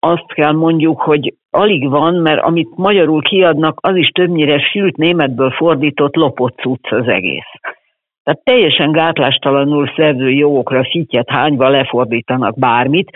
azt 0.00 0.32
kell 0.32 0.52
mondjuk, 0.52 1.00
hogy 1.00 1.34
alig 1.50 1.88
van, 1.88 2.14
mert 2.14 2.42
amit 2.42 2.76
magyarul 2.76 3.22
kiadnak, 3.22 3.78
az 3.82 3.96
is 3.96 4.08
többnyire 4.08 4.58
sült 4.58 4.96
németből 4.96 5.50
fordított 5.50 6.14
lopott 6.14 6.58
cucc 6.58 6.92
az 6.92 7.08
egész. 7.08 7.50
Tehát 8.26 8.44
teljesen 8.44 8.92
gátlástalanul 8.92 9.92
szerzői 9.96 10.36
jogokra 10.36 10.84
fityet 10.84 11.30
hányva 11.30 11.68
lefordítanak 11.68 12.58
bármit, 12.58 13.10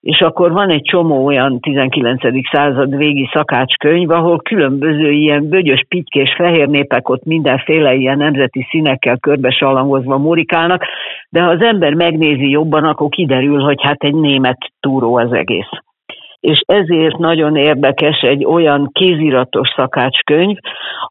és 0.00 0.20
akkor 0.20 0.52
van 0.52 0.70
egy 0.70 0.82
csomó 0.82 1.24
olyan 1.24 1.60
19. 1.60 2.20
század 2.52 2.96
végi 2.96 3.28
szakácskönyv, 3.32 4.10
ahol 4.10 4.38
különböző 4.38 5.10
ilyen 5.10 5.48
bögyös, 5.48 5.84
pitykés 5.88 6.34
fehér 6.36 6.68
népek 6.68 7.08
ott 7.08 7.24
mindenféle 7.24 7.94
ilyen 7.94 8.16
nemzeti 8.16 8.66
színekkel 8.70 9.18
körbe 9.18 9.50
salangozva 9.50 10.18
murikálnak, 10.18 10.84
de 11.28 11.42
ha 11.42 11.50
az 11.50 11.60
ember 11.60 11.94
megnézi 11.94 12.50
jobban, 12.50 12.84
akkor 12.84 13.08
kiderül, 13.08 13.60
hogy 13.60 13.82
hát 13.82 14.02
egy 14.02 14.14
német 14.14 14.58
túró 14.80 15.16
az 15.16 15.32
egész 15.32 15.70
és 16.44 16.60
ezért 16.66 17.18
nagyon 17.18 17.56
érdekes 17.56 18.20
egy 18.20 18.44
olyan 18.44 18.90
kéziratos 18.92 19.68
szakácskönyv, 19.76 20.56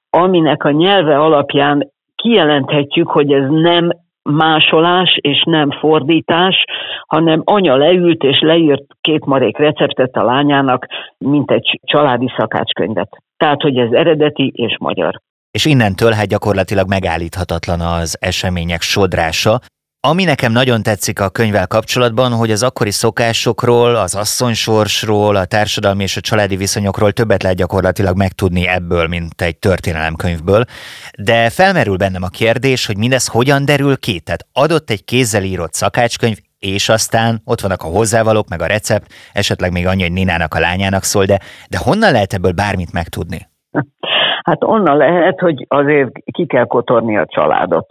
aminek 0.09 0.63
a 0.63 0.71
nyelve 0.71 1.19
alapján 1.19 1.91
kijelenthetjük, 2.15 3.09
hogy 3.09 3.31
ez 3.31 3.49
nem 3.49 3.89
másolás 4.21 5.17
és 5.21 5.43
nem 5.45 5.71
fordítás, 5.71 6.55
hanem 7.07 7.41
anya 7.43 7.75
leült 7.75 8.23
és 8.23 8.39
leírt 8.39 8.83
két 9.01 9.25
marék 9.25 9.57
receptet 9.57 10.15
a 10.15 10.23
lányának, 10.23 10.87
mint 11.17 11.51
egy 11.51 11.79
családi 11.83 12.31
szakácskönyvet. 12.37 13.09
Tehát, 13.37 13.61
hogy 13.61 13.77
ez 13.77 13.91
eredeti 13.91 14.51
és 14.55 14.75
magyar. 14.79 15.19
És 15.51 15.65
innentől 15.65 16.11
hát 16.11 16.27
gyakorlatilag 16.27 16.87
megállíthatatlan 16.89 17.79
az 17.79 18.17
események 18.19 18.81
sodrása. 18.81 19.59
Ami 20.07 20.23
nekem 20.23 20.51
nagyon 20.51 20.83
tetszik 20.83 21.19
a 21.21 21.29
könyvvel 21.29 21.67
kapcsolatban, 21.67 22.31
hogy 22.31 22.51
az 22.51 22.63
akkori 22.63 22.91
szokásokról, 22.91 23.95
az 23.95 24.15
asszonysorsról, 24.15 25.35
a 25.35 25.45
társadalmi 25.45 26.03
és 26.03 26.17
a 26.17 26.21
családi 26.21 26.55
viszonyokról 26.55 27.11
többet 27.11 27.43
lehet 27.43 27.57
gyakorlatilag 27.57 28.17
megtudni 28.17 28.67
ebből, 28.67 29.07
mint 29.07 29.41
egy 29.41 29.57
történelemkönyvből. 29.57 30.63
De 31.17 31.49
felmerül 31.49 31.97
bennem 31.97 32.23
a 32.23 32.27
kérdés, 32.27 32.85
hogy 32.85 32.97
mindez 32.97 33.27
hogyan 33.27 33.65
derül 33.65 33.97
ki? 33.97 34.19
Tehát 34.19 34.45
adott 34.53 34.89
egy 34.89 35.03
kézzel 35.03 35.43
írott 35.43 35.73
szakácskönyv, 35.73 36.37
és 36.59 36.89
aztán 36.89 37.41
ott 37.45 37.61
vannak 37.61 37.81
a 37.83 37.93
hozzávalók, 37.97 38.47
meg 38.49 38.61
a 38.61 38.65
recept, 38.65 39.07
esetleg 39.33 39.71
még 39.71 39.87
annyi, 39.87 40.01
hogy 40.01 40.11
Ninának 40.11 40.53
a 40.53 40.59
lányának 40.59 41.03
szól, 41.03 41.25
de, 41.25 41.39
de 41.69 41.77
honnan 41.77 42.11
lehet 42.11 42.33
ebből 42.33 42.51
bármit 42.51 42.93
megtudni? 42.93 43.39
Hát 44.43 44.63
onnan 44.63 44.97
lehet, 44.97 45.39
hogy 45.39 45.65
azért 45.67 46.11
ki 46.31 46.45
kell 46.45 46.65
kotorni 46.65 47.17
a 47.17 47.25
családot 47.25 47.87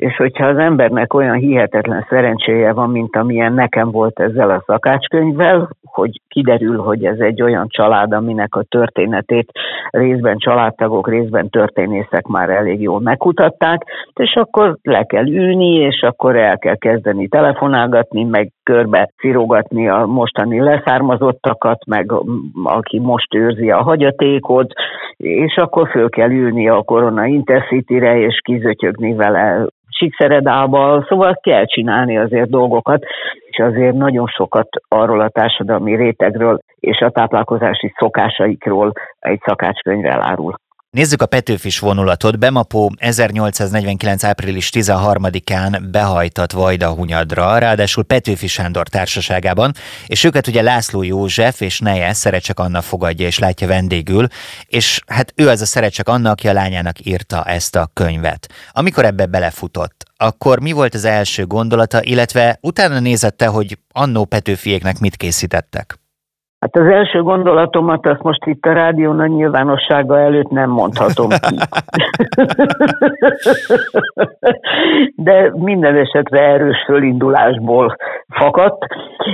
és 0.00 0.16
hogyha 0.16 0.46
az 0.46 0.56
embernek 0.56 1.14
olyan 1.14 1.36
hihetetlen 1.36 2.06
szerencséje 2.08 2.72
van, 2.72 2.90
mint 2.90 3.16
amilyen 3.16 3.52
nekem 3.52 3.90
volt 3.90 4.20
ezzel 4.20 4.50
a 4.50 4.62
szakácskönyvvel, 4.66 5.68
hogy 5.92 6.20
kiderül, 6.28 6.78
hogy 6.78 7.04
ez 7.04 7.18
egy 7.18 7.42
olyan 7.42 7.66
család, 7.68 8.12
aminek 8.12 8.54
a 8.54 8.62
történetét 8.62 9.50
részben 9.90 10.36
családtagok, 10.38 11.08
részben 11.08 11.48
történészek 11.48 12.26
már 12.26 12.50
elég 12.50 12.80
jól 12.80 13.00
megkutatták, 13.00 13.82
és 14.14 14.34
akkor 14.34 14.76
le 14.82 15.04
kell 15.04 15.26
ülni, 15.28 15.74
és 15.74 16.02
akkor 16.02 16.36
el 16.36 16.58
kell 16.58 16.76
kezdeni 16.76 17.28
telefonálgatni, 17.28 18.24
meg 18.24 18.52
körbe 18.62 19.10
szirogatni 19.16 19.88
a 19.88 20.06
mostani 20.06 20.60
leszármazottakat, 20.60 21.86
meg 21.86 22.12
aki 22.64 22.98
most 22.98 23.34
őrzi 23.34 23.70
a 23.70 23.82
hagyatékot, 23.82 24.72
és 25.16 25.56
akkor 25.56 25.88
föl 25.88 26.08
kell 26.08 26.30
ülni 26.30 26.68
a 26.68 26.82
Korona 26.82 27.26
Intercity-re, 27.26 28.18
és 28.18 28.40
kizötyögni 28.44 29.14
vele 29.14 29.66
Csíkszeredával, 29.88 31.06
szóval 31.08 31.38
kell 31.42 31.64
csinálni 31.64 32.18
azért 32.18 32.50
dolgokat, 32.50 33.04
azért 33.60 33.94
nagyon 33.94 34.26
sokat 34.26 34.68
arról 34.88 35.20
a 35.20 35.28
társadalmi 35.28 35.96
rétegről 35.96 36.58
és 36.80 36.98
a 36.98 37.10
táplálkozási 37.10 37.92
szokásaikról 37.98 38.92
egy 39.18 39.40
szakácskönyv 39.44 40.04
elárul. 40.04 40.54
Nézzük 40.90 41.22
a 41.22 41.26
Petőfis 41.26 41.78
vonulatot. 41.78 42.38
Bemapó 42.38 42.92
1849. 42.96 44.24
április 44.24 44.70
13-án 44.72 45.82
behajtott 45.90 46.52
Vajdahunyadra, 46.52 47.58
ráadásul 47.58 48.04
Petőfi 48.04 48.46
Sándor 48.46 48.88
társaságában, 48.88 49.72
és 50.06 50.24
őket 50.24 50.46
ugye 50.46 50.62
László 50.62 51.02
József 51.02 51.60
és 51.60 51.78
neje 51.78 52.12
Szerecsek 52.12 52.58
Anna 52.58 52.80
fogadja 52.80 53.26
és 53.26 53.38
látja 53.38 53.66
vendégül, 53.66 54.26
és 54.66 55.00
hát 55.06 55.32
ő 55.36 55.48
az 55.48 55.60
a 55.60 55.66
Szerecsek 55.66 56.08
Anna, 56.08 56.30
aki 56.30 56.48
a 56.48 56.52
lányának 56.52 57.06
írta 57.06 57.44
ezt 57.44 57.76
a 57.76 57.90
könyvet. 57.92 58.52
Amikor 58.72 59.04
ebbe 59.04 59.26
belefutott, 59.26 60.04
akkor 60.16 60.60
mi 60.60 60.72
volt 60.72 60.94
az 60.94 61.04
első 61.04 61.46
gondolata, 61.46 62.02
illetve 62.02 62.58
utána 62.60 62.98
nézette, 62.98 63.46
hogy 63.46 63.78
annó 63.92 64.24
Petőfiéknek 64.24 64.98
mit 64.98 65.16
készítettek? 65.16 65.98
Hát 66.60 66.76
az 66.76 66.86
első 66.86 67.22
gondolatomat 67.22 68.06
azt 68.06 68.22
most 68.22 68.46
itt 68.46 68.64
a 68.64 68.72
rádión 68.72 69.20
a 69.20 69.26
nyilvánossága 69.26 70.18
előtt 70.18 70.50
nem 70.50 70.70
mondhatom 70.70 71.28
ki. 71.28 71.56
De 75.26 75.52
minden 75.54 75.96
esetre 75.96 76.40
erős 76.40 76.84
fölindulásból 76.86 77.96
fakadt, 78.28 78.86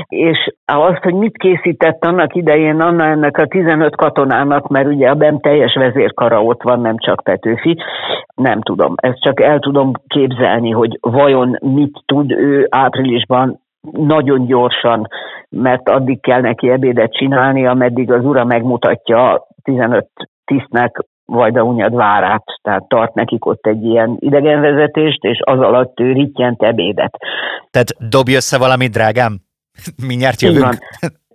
és 0.09 0.53
azt, 0.65 1.03
hogy 1.03 1.15
mit 1.15 1.37
készített 1.37 2.05
annak 2.05 2.35
idején 2.35 2.81
Anna 2.81 3.05
ennek 3.05 3.39
a 3.39 3.47
15 3.47 3.97
katonának, 3.97 4.69
mert 4.69 4.87
ugye 4.87 5.09
a 5.09 5.15
BEM 5.15 5.41
teljes 5.41 5.75
vezérkara 5.75 6.43
ott 6.43 6.63
van, 6.63 6.81
nem 6.81 6.99
csak 6.99 7.25
Petőfi, 7.25 7.77
nem 8.35 8.63
tudom. 8.63 8.95
Ezt 8.97 9.21
csak 9.21 9.41
el 9.41 9.59
tudom 9.59 9.93
képzelni, 10.07 10.71
hogy 10.71 10.99
vajon 11.01 11.59
mit 11.61 12.03
tud 12.07 12.31
ő 12.31 12.67
áprilisban 12.71 13.61
nagyon 13.93 14.47
gyorsan, 14.47 15.09
mert 15.51 15.89
addig 15.89 16.21
kell 16.21 16.41
neki 16.41 16.71
ebédet 16.71 17.13
csinálni, 17.13 17.67
ameddig 17.67 18.13
az 18.13 18.25
ura 18.25 18.45
megmutatja 18.45 19.47
15 19.63 20.07
tisztnek 20.45 21.05
Vajdahunyad 21.27 21.95
várát, 21.95 22.45
tehát 22.63 22.89
tart 22.89 23.15
nekik 23.15 23.47
ott 23.47 23.67
egy 23.67 23.85
ilyen 23.85 24.17
idegenvezetést, 24.19 25.25
és 25.25 25.39
az 25.45 25.59
alatt 25.59 26.01
ő 26.01 26.13
rittyent 26.13 26.63
ebédet. 26.63 27.17
Tehát 27.71 27.89
dobj 28.11 28.35
össze 28.35 28.59
valamit, 28.59 28.91
drágám? 28.91 29.33
Mindjárt 30.09 30.41
jövünk. 30.41 30.79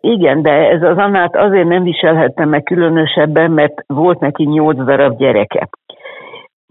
Igen, 0.02 0.42
de 0.42 0.52
ez 0.52 0.82
az 0.82 0.98
Annát 0.98 1.36
azért 1.36 1.68
nem 1.68 1.84
viselhettem 1.84 2.50
meg 2.50 2.64
különösebben, 2.64 3.52
mert 3.52 3.74
volt 3.88 4.20
neki 4.20 4.44
nyolc 4.44 4.78
darab 4.78 5.18
gyereke. 5.18 5.70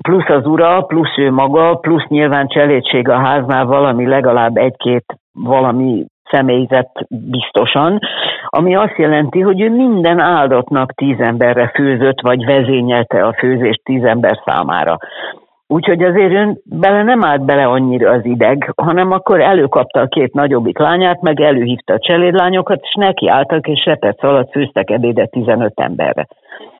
Plusz 0.03 0.29
az 0.29 0.47
ura, 0.47 0.83
plusz 0.83 1.17
ő 1.17 1.31
maga, 1.31 1.75
plusz 1.75 2.07
nyilván 2.09 2.49
cselédség 2.49 3.09
a 3.09 3.19
háznál 3.19 3.65
valami 3.65 4.07
legalább 4.07 4.57
egy-két 4.57 5.05
valami 5.33 6.07
személyzet 6.31 6.91
biztosan, 7.09 7.99
ami 8.47 8.75
azt 8.75 8.97
jelenti, 8.97 9.41
hogy 9.41 9.61
ő 9.61 9.71
minden 9.71 10.21
áldatnak 10.21 10.93
tíz 10.93 11.21
emberre 11.21 11.71
főzött, 11.75 12.21
vagy 12.21 12.45
vezényelte 12.45 13.23
a 13.23 13.35
főzést 13.39 13.81
tíz 13.85 14.05
ember 14.05 14.41
számára. 14.45 14.99
Úgyhogy 15.67 16.03
azért 16.03 16.33
ön 16.33 16.61
bele 16.65 17.03
nem 17.03 17.25
állt 17.25 17.45
bele 17.45 17.67
annyira 17.67 18.11
az 18.11 18.25
ideg, 18.25 18.73
hanem 18.77 19.13
akkor 19.13 19.41
előkapta 19.41 20.01
a 20.01 20.07
két 20.07 20.33
nagyobbik 20.33 20.79
lányát, 20.79 21.21
meg 21.21 21.41
előhívta 21.41 21.95
a 21.95 21.99
cselédlányokat, 21.99 22.81
és 22.83 22.95
neki 22.95 23.29
álltak, 23.29 23.67
és 23.67 23.85
repec 23.85 24.23
alatt 24.25 24.51
főztek 24.51 24.91
ebédet 24.91 25.31
15 25.31 25.81
emberre. 25.81 26.27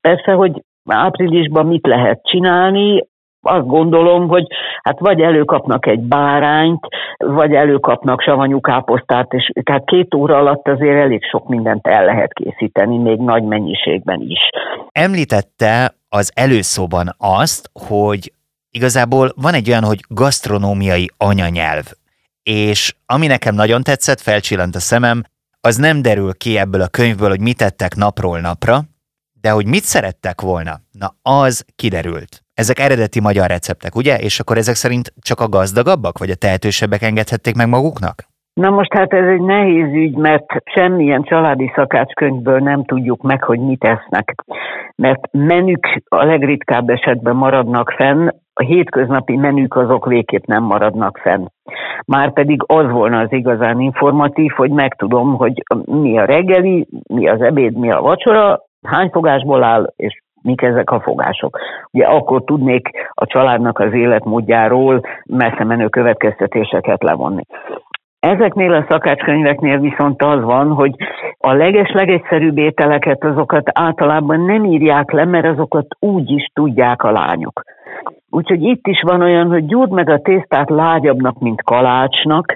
Persze, 0.01 0.31
hogy 0.31 0.63
áprilisban 0.85 1.65
mit 1.65 1.87
lehet 1.87 2.19
csinálni, 2.23 3.05
azt 3.41 3.67
gondolom, 3.67 4.27
hogy 4.27 4.47
hát 4.81 4.99
vagy 4.99 5.21
előkapnak 5.21 5.87
egy 5.87 5.99
bárányt, 5.99 6.87
vagy 7.17 7.53
előkapnak 7.53 8.21
savanyú 8.21 8.59
káposztát, 8.59 9.33
és 9.33 9.51
tehát 9.63 9.85
két 9.85 10.13
óra 10.15 10.37
alatt 10.37 10.67
azért 10.67 10.99
elég 10.99 11.23
sok 11.23 11.47
mindent 11.47 11.87
el 11.87 12.05
lehet 12.05 12.33
készíteni, 12.33 12.97
még 12.97 13.19
nagy 13.19 13.43
mennyiségben 13.43 14.21
is. 14.21 14.39
Említette 14.91 15.93
az 16.09 16.31
előszóban 16.35 17.15
azt, 17.17 17.69
hogy 17.89 18.31
igazából 18.69 19.31
van 19.41 19.53
egy 19.53 19.69
olyan, 19.69 19.83
hogy 19.83 19.99
gasztronómiai 20.07 21.09
anyanyelv, 21.17 21.83
és 22.43 22.95
ami 23.05 23.27
nekem 23.27 23.55
nagyon 23.55 23.83
tetszett, 23.83 24.19
felcsillant 24.19 24.75
a 24.75 24.79
szemem, 24.79 25.21
az 25.61 25.75
nem 25.75 26.01
derül 26.01 26.33
ki 26.33 26.57
ebből 26.57 26.81
a 26.81 26.87
könyvből, 26.87 27.29
hogy 27.29 27.41
mit 27.41 27.57
tettek 27.57 27.95
napról 27.95 28.39
napra, 28.39 28.79
de 29.41 29.49
hogy 29.49 29.65
mit 29.65 29.83
szerettek 29.83 30.41
volna, 30.41 30.71
na 30.91 31.15
az 31.21 31.65
kiderült. 31.75 32.43
Ezek 32.63 32.79
eredeti 32.79 33.19
magyar 33.21 33.47
receptek, 33.47 33.95
ugye? 33.95 34.15
És 34.27 34.39
akkor 34.39 34.57
ezek 34.57 34.75
szerint 34.75 35.13
csak 35.21 35.39
a 35.39 35.51
gazdagabbak, 35.57 36.17
vagy 36.17 36.29
a 36.29 36.41
tehetősebbek 36.43 37.01
engedhették 37.01 37.55
meg 37.55 37.67
maguknak? 37.67 38.15
Na 38.53 38.69
most 38.69 38.93
hát 38.93 39.13
ez 39.13 39.27
egy 39.27 39.41
nehéz 39.41 39.93
ügy, 39.93 40.15
mert 40.15 40.45
semmilyen 40.75 41.23
családi 41.23 41.71
szakácskönyvből 41.75 42.59
nem 42.59 42.83
tudjuk 42.85 43.21
meg, 43.21 43.43
hogy 43.43 43.59
mit 43.59 43.83
esznek. 43.83 44.35
Mert 44.95 45.31
menük 45.31 45.87
a 46.09 46.23
legritkább 46.23 46.89
esetben 46.89 47.35
maradnak 47.35 47.89
fenn, 47.97 48.27
a 48.53 48.63
hétköznapi 48.63 49.35
menük 49.35 49.75
azok 49.75 50.05
végképp 50.05 50.45
nem 50.45 50.63
maradnak 50.63 51.17
fenn. 51.17 51.45
Márpedig 52.05 52.63
az 52.65 52.91
volna 52.91 53.19
az 53.19 53.31
igazán 53.31 53.79
informatív, 53.79 54.51
hogy 54.51 54.71
megtudom, 54.71 55.35
hogy 55.35 55.63
mi 55.85 56.17
a 56.19 56.25
reggeli, 56.25 56.87
mi 57.13 57.27
az 57.27 57.41
ebéd, 57.41 57.77
mi 57.77 57.91
a 57.91 58.01
vacsora, 58.01 58.61
hány 58.81 59.09
fogásból 59.09 59.63
áll, 59.63 59.93
és 59.95 60.21
mik 60.41 60.61
ezek 60.61 60.91
a 60.91 60.99
fogások. 60.99 61.57
Ugye 61.91 62.05
akkor 62.05 62.43
tudnék 62.43 62.89
a 63.13 63.25
családnak 63.25 63.79
az 63.79 63.93
életmódjáról 63.93 65.01
messze 65.25 65.63
menő 65.63 65.87
következtetéseket 65.87 67.03
levonni. 67.03 67.43
Ezeknél 68.19 68.73
a 68.73 68.85
szakácskönyveknél 68.89 69.79
viszont 69.79 70.21
az 70.21 70.43
van, 70.43 70.73
hogy 70.73 70.95
a 71.37 71.53
leges-legegyszerűbb 71.53 72.57
ételeket 72.57 73.23
azokat 73.23 73.69
általában 73.73 74.39
nem 74.39 74.65
írják 74.65 75.11
le, 75.11 75.25
mert 75.25 75.45
azokat 75.45 75.85
úgy 75.99 76.31
is 76.31 76.49
tudják 76.53 77.03
a 77.03 77.11
lányok. 77.11 77.61
Úgyhogy 78.29 78.63
itt 78.63 78.87
is 78.87 79.01
van 79.01 79.21
olyan, 79.21 79.47
hogy 79.47 79.65
gyúrd 79.65 79.91
meg 79.91 80.09
a 80.09 80.21
tésztát 80.21 80.69
lágyabbnak, 80.69 81.39
mint 81.39 81.63
kalácsnak, 81.63 82.55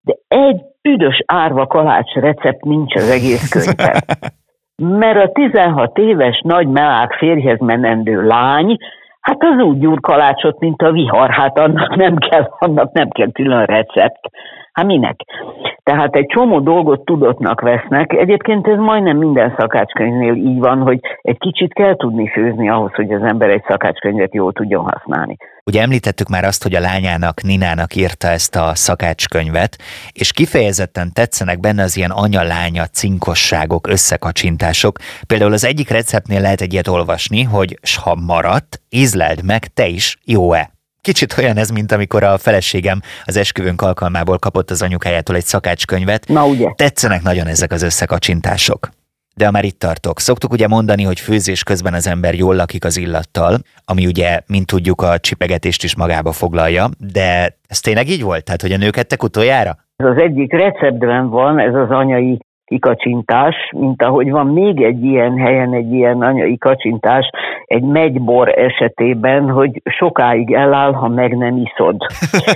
de 0.00 0.14
egy 0.28 0.62
üdös 0.82 1.22
árva 1.26 1.66
kalács 1.66 2.12
recept 2.12 2.64
nincs 2.64 2.94
az 2.94 3.10
egész 3.10 3.48
könyvben. 3.48 4.00
Mert 4.82 5.24
a 5.24 5.32
16 5.32 5.98
éves 5.98 6.40
nagy 6.44 6.66
meák 6.68 7.12
férjhez 7.12 7.58
menendő 7.60 8.22
lány, 8.26 8.76
hát 9.20 9.42
az 9.42 9.64
úgy 9.64 9.78
gyúr 9.78 10.00
kalácsot, 10.00 10.58
mint 10.58 10.82
a 10.82 10.90
vihar, 10.90 11.30
hát 11.30 11.58
annak 11.58 11.96
nem 11.96 12.16
kell, 12.16 12.46
annak 12.58 12.92
nem 12.92 13.08
kell 13.08 13.32
külön 13.32 13.64
recept. 13.64 14.20
Hát 14.72 14.86
minek? 14.86 15.16
Tehát 15.90 16.14
egy 16.14 16.26
csomó 16.26 16.60
dolgot 16.60 17.04
tudottnak 17.04 17.60
vesznek. 17.60 18.12
Egyébként 18.12 18.66
ez 18.66 18.78
majdnem 18.78 19.16
minden 19.16 19.54
szakácskönyvnél 19.58 20.34
így 20.34 20.58
van, 20.58 20.78
hogy 20.78 21.00
egy 21.22 21.38
kicsit 21.38 21.72
kell 21.72 21.96
tudni 21.96 22.28
főzni 22.28 22.68
ahhoz, 22.68 22.92
hogy 22.92 23.12
az 23.12 23.22
ember 23.22 23.50
egy 23.50 23.64
szakácskönyvet 23.68 24.34
jól 24.34 24.52
tudjon 24.52 24.84
használni. 24.84 25.36
Ugye 25.64 25.82
említettük 25.82 26.28
már 26.28 26.44
azt, 26.44 26.62
hogy 26.62 26.74
a 26.74 26.80
lányának, 26.80 27.42
Ninának 27.42 27.94
írta 27.94 28.28
ezt 28.28 28.56
a 28.56 28.74
szakácskönyvet, 28.74 29.76
és 30.12 30.32
kifejezetten 30.32 31.12
tetszenek 31.12 31.60
benne 31.60 31.82
az 31.82 31.96
ilyen 31.96 32.10
anya-lánya 32.10 32.84
cinkosságok, 32.84 33.86
összekacsintások. 33.86 34.96
Például 35.26 35.52
az 35.52 35.64
egyik 35.64 35.90
receptnél 35.90 36.40
lehet 36.40 36.60
egy 36.60 36.72
ilyet 36.72 36.88
olvasni, 36.88 37.42
hogy 37.42 37.78
s 37.82 37.96
ha 37.96 38.14
maradt, 38.26 38.80
ízleld 38.90 39.44
meg 39.44 39.66
te 39.74 39.86
is, 39.86 40.18
jó-e? 40.24 40.75
Kicsit 41.06 41.34
olyan 41.38 41.56
ez, 41.56 41.70
mint 41.70 41.92
amikor 41.92 42.22
a 42.22 42.38
feleségem 42.38 43.00
az 43.24 43.36
esküvőnk 43.36 43.82
alkalmából 43.82 44.38
kapott 44.38 44.70
az 44.70 44.82
anyukájától 44.82 45.36
egy 45.36 45.44
szakácskönyvet. 45.44 46.28
Na 46.28 46.46
ugye. 46.46 46.68
Tetszenek 46.74 47.22
nagyon 47.22 47.46
ezek 47.46 47.72
az 47.72 47.82
összekacsintások. 47.82 48.88
De 49.36 49.50
már 49.50 49.64
itt 49.64 49.78
tartok. 49.78 50.20
Szoktuk 50.20 50.52
ugye 50.52 50.68
mondani, 50.68 51.02
hogy 51.02 51.20
főzés 51.20 51.62
közben 51.62 51.94
az 51.94 52.06
ember 52.06 52.34
jól 52.34 52.54
lakik 52.54 52.84
az 52.84 52.96
illattal, 52.96 53.58
ami 53.84 54.06
ugye, 54.06 54.40
mint 54.46 54.66
tudjuk, 54.66 55.02
a 55.02 55.18
csipegetést 55.18 55.84
is 55.84 55.96
magába 55.96 56.32
foglalja, 56.32 56.88
de 57.12 57.58
ez 57.68 57.80
tényleg 57.80 58.08
így 58.08 58.22
volt? 58.22 58.44
Tehát, 58.44 58.62
hogy 58.62 58.72
a 58.72 58.76
nők 58.76 58.96
ettek 58.96 59.22
utoljára? 59.22 59.76
Ez 59.96 60.06
az 60.06 60.16
egyik 60.16 60.52
receptben 60.52 61.28
van, 61.28 61.58
ez 61.58 61.74
az 61.74 61.90
anyai 61.90 62.38
kikacsintás, 62.66 63.54
mint 63.76 64.02
ahogy 64.02 64.30
van 64.30 64.46
még 64.46 64.82
egy 64.82 65.04
ilyen 65.04 65.38
helyen 65.38 65.72
egy 65.72 65.92
ilyen 65.92 66.22
anyai 66.22 66.58
kacsintás, 66.58 67.30
egy 67.64 67.82
megybor 67.82 68.48
esetében, 68.48 69.50
hogy 69.50 69.82
sokáig 69.84 70.52
eláll, 70.52 70.92
ha 70.92 71.08
meg 71.08 71.36
nem 71.36 71.56
iszod. 71.56 71.96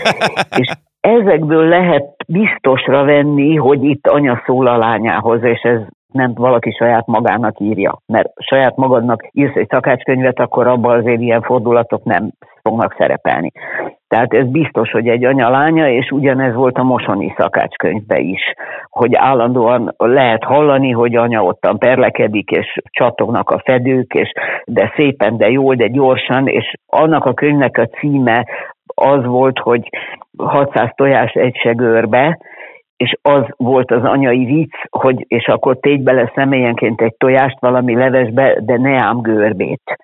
és 0.61 0.73
ezekből 1.01 1.69
lehet 1.69 2.05
biztosra 2.27 3.05
venni, 3.05 3.57
hogy 3.57 3.85
itt 3.85 4.07
anya 4.07 4.43
szól 4.47 4.67
a 4.67 4.77
lányához, 4.77 5.43
és 5.43 5.61
ez 5.61 5.81
nem 6.13 6.33
valaki 6.35 6.71
saját 6.71 7.07
magának 7.07 7.61
írja. 7.61 7.99
Mert 8.07 8.29
saját 8.37 8.77
magadnak 8.77 9.29
írsz 9.33 9.57
egy 9.57 9.69
szakácskönyvet, 9.69 10.39
akkor 10.39 10.67
abban 10.67 10.99
azért 10.99 11.21
ilyen 11.21 11.43
fordulatok 11.43 12.05
nem 12.05 12.31
fognak 12.63 12.95
szerepelni. 12.99 13.53
Tehát 14.11 14.35
ez 14.35 14.47
biztos, 14.47 14.91
hogy 14.91 15.09
egy 15.09 15.25
anya-lánya, 15.25 15.89
és 15.89 16.11
ugyanez 16.11 16.55
volt 16.55 16.79
a 16.79 16.83
mosoni 16.83 17.35
szakácskönyvbe 17.37 18.19
is, 18.19 18.41
hogy 18.89 19.15
állandóan 19.15 19.95
lehet 19.97 20.45
hallani, 20.45 20.91
hogy 20.91 21.17
anya 21.17 21.45
ottan 21.45 21.79
perlekedik, 21.79 22.51
és 22.51 22.81
csatognak 22.91 23.51
a 23.51 23.63
fedők, 23.65 24.15
és 24.15 24.33
de 24.65 24.93
szépen, 24.97 25.37
de 25.37 25.51
jól, 25.51 25.75
de 25.75 25.87
gyorsan, 25.87 26.47
és 26.47 26.75
annak 26.87 27.25
a 27.25 27.35
könyvnek 27.35 27.79
a 27.79 27.87
címe 27.87 28.47
az 28.95 29.25
volt, 29.25 29.59
hogy 29.59 29.89
600 30.39 30.91
tojás 30.95 31.33
egy 31.33 31.57
segőrbe, 31.57 32.39
és 32.97 33.17
az 33.23 33.43
volt 33.57 33.91
az 33.91 34.05
anyai 34.05 34.45
vicc, 34.45 34.75
hogy 34.91 35.25
és 35.29 35.47
akkor 35.47 35.79
tégy 35.81 36.03
bele 36.03 36.33
személyenként 36.35 37.01
egy 37.01 37.15
tojást 37.19 37.61
valami 37.61 37.95
levesbe, 37.95 38.57
de 38.61 38.79
ne 38.79 39.03
ám 39.03 39.21
görbét. 39.21 39.97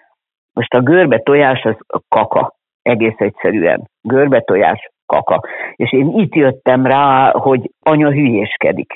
Most 0.53 0.75
a 0.75 0.81
görbe 0.81 1.19
tojás 1.19 1.63
az 1.63 1.77
kaka, 2.09 2.56
egész 2.87 3.17
egyszerűen. 3.17 3.89
Görbe 4.03 4.41
tojás, 4.41 4.91
kaka. 5.07 5.41
És 5.73 5.93
én 5.93 6.13
itt 6.15 6.35
jöttem 6.35 6.87
rá, 6.87 7.31
hogy 7.31 7.71
anya 7.81 8.11
hülyéskedik. 8.11 8.95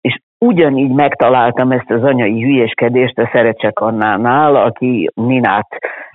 És 0.00 0.18
ugyanígy 0.38 0.90
megtaláltam 0.90 1.70
ezt 1.70 1.90
az 1.90 2.02
anyai 2.02 2.42
hülyéskedést 2.42 3.18
a 3.18 3.30
Szerecsek 3.32 3.78
Annánál, 3.78 4.56
aki 4.56 5.10
Ninát 5.14 5.68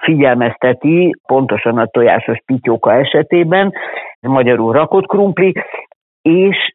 figyelmezteti, 0.03 1.15
pontosan 1.27 1.77
a 1.77 1.85
tojásos 1.85 2.37
pityóka 2.45 2.93
esetében, 2.93 3.73
magyarul 4.21 4.73
rakott 4.73 5.05
krumpli, 5.05 5.53
és 6.21 6.73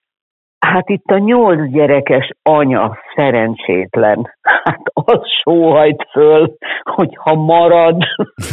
Hát 0.65 0.89
itt 0.89 1.05
a 1.05 1.19
nyolc 1.19 1.71
gyerekes 1.71 2.31
anya 2.43 2.99
szerencsétlen. 3.15 4.35
Hát 4.43 4.81
az 4.95 5.21
sóhajt 5.43 6.09
föl, 6.13 6.57
hogy 6.83 7.17
ha 7.21 7.35
marad, 7.35 8.03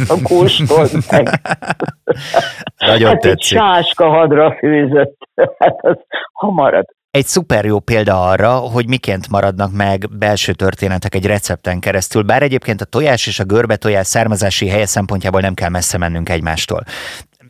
a 0.08 0.18
kóstold 0.22 0.90
meg. 1.10 1.28
Nagyon 2.86 3.08
hát 3.08 3.20
tetszik. 3.20 3.58
egy 3.58 3.62
sáska 3.62 4.08
hadra 4.08 4.56
főzött. 4.58 5.16
Hát 5.58 5.76
az, 5.80 5.96
ha 6.32 6.50
marad. 6.50 6.84
Egy 7.10 7.24
szuper 7.24 7.64
jó 7.64 7.78
példa 7.78 8.28
arra, 8.28 8.50
hogy 8.50 8.88
miként 8.88 9.28
maradnak 9.30 9.70
meg 9.72 10.04
belső 10.18 10.52
történetek 10.52 11.14
egy 11.14 11.26
recepten 11.26 11.80
keresztül, 11.80 12.22
bár 12.22 12.42
egyébként 12.42 12.80
a 12.80 12.84
tojás 12.84 13.26
és 13.26 13.40
a 13.40 13.44
görbe 13.44 13.76
tojás 13.76 14.06
származási 14.06 14.68
helye 14.68 14.86
szempontjából 14.86 15.40
nem 15.40 15.54
kell 15.54 15.68
messze 15.68 15.98
mennünk 15.98 16.28
egymástól 16.28 16.82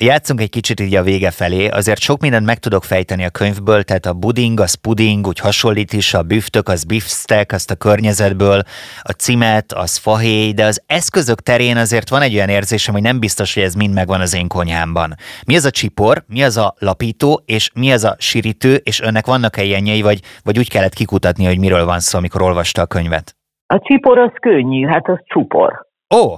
játszunk 0.05 0.40
egy 0.40 0.50
kicsit 0.50 0.80
így 0.80 0.94
a 0.94 1.03
vége 1.03 1.30
felé, 1.30 1.68
azért 1.68 2.00
sok 2.00 2.20
mindent 2.20 2.46
meg 2.46 2.59
tudok 2.59 2.84
fejteni 2.84 3.24
a 3.24 3.30
könyvből, 3.30 3.82
tehát 3.82 4.07
a 4.07 4.12
buding, 4.12 4.61
az 4.61 4.74
puding, 4.74 5.26
úgy 5.26 5.38
hasonlít 5.38 5.92
is, 5.92 6.14
a 6.14 6.22
büftök, 6.22 6.68
az 6.68 6.84
beefsteak, 6.84 7.53
azt 7.53 7.70
a 7.70 7.74
környezetből, 7.74 8.62
a 9.03 9.11
cimet, 9.12 9.72
az 9.72 9.96
fahéj, 9.96 10.53
de 10.53 10.64
az 10.64 10.82
eszközök 10.86 11.40
terén 11.40 11.76
azért 11.76 12.09
van 12.09 12.22
egy 12.22 12.34
olyan 12.34 12.48
érzésem, 12.48 12.94
hogy 12.94 13.03
nem 13.03 13.20
biztos, 13.20 13.55
hogy 13.55 13.62
ez 13.62 13.74
mind 13.74 13.94
megvan 13.94 14.20
az 14.20 14.34
én 14.34 14.48
konyhámban. 14.48 15.14
Mi 15.46 15.57
az 15.57 15.64
a 15.64 15.70
csipor, 15.70 16.24
mi 16.26 16.42
az 16.42 16.57
a 16.57 16.74
lapító, 16.78 17.42
és 17.44 17.70
mi 17.74 17.92
az 17.92 18.05
a 18.05 18.16
sirítő, 18.18 18.74
és 18.74 19.00
önnek 19.00 19.26
vannak-e 19.26 19.62
ilyenjei, 19.62 20.03
vagy, 20.03 20.20
vagy 20.44 20.59
úgy 20.59 20.70
kellett 20.70 20.94
kikutatni, 20.94 21.44
hogy 21.44 21.59
miről 21.59 21.84
van 21.84 22.00
szó, 22.00 22.18
amikor 22.18 22.42
olvasta 22.42 22.82
a 22.82 22.86
könyvet? 22.86 23.36
A 23.66 23.78
csipor 23.78 24.18
az 24.18 24.32
könnyű, 24.40 24.86
hát 24.86 25.09
az 25.09 25.18
csupor. 25.24 25.86
Ó, 26.14 26.34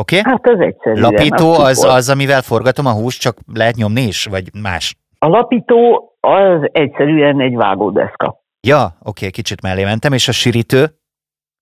Oké? 0.00 0.18
Okay? 0.18 0.32
Hát 0.32 0.46
az 0.46 0.60
egyszerű. 0.60 1.00
Lapító 1.00 1.52
az, 1.52 1.84
az, 1.84 2.10
amivel 2.10 2.42
forgatom 2.42 2.86
a 2.86 2.92
húst, 2.92 3.20
csak 3.20 3.36
lehet 3.54 3.74
nyomni 3.74 4.00
is, 4.00 4.26
vagy 4.26 4.44
más? 4.62 4.96
A 5.18 5.26
lapító 5.26 6.08
az 6.20 6.68
egyszerűen 6.72 7.40
egy 7.40 7.56
vágódeszka. 7.56 8.42
Ja, 8.60 8.84
oké, 8.84 8.98
okay, 9.00 9.30
kicsit 9.30 9.62
mellé 9.62 9.84
mentem, 9.84 10.12
és 10.12 10.28
a 10.28 10.32
sűrítő? 10.32 10.84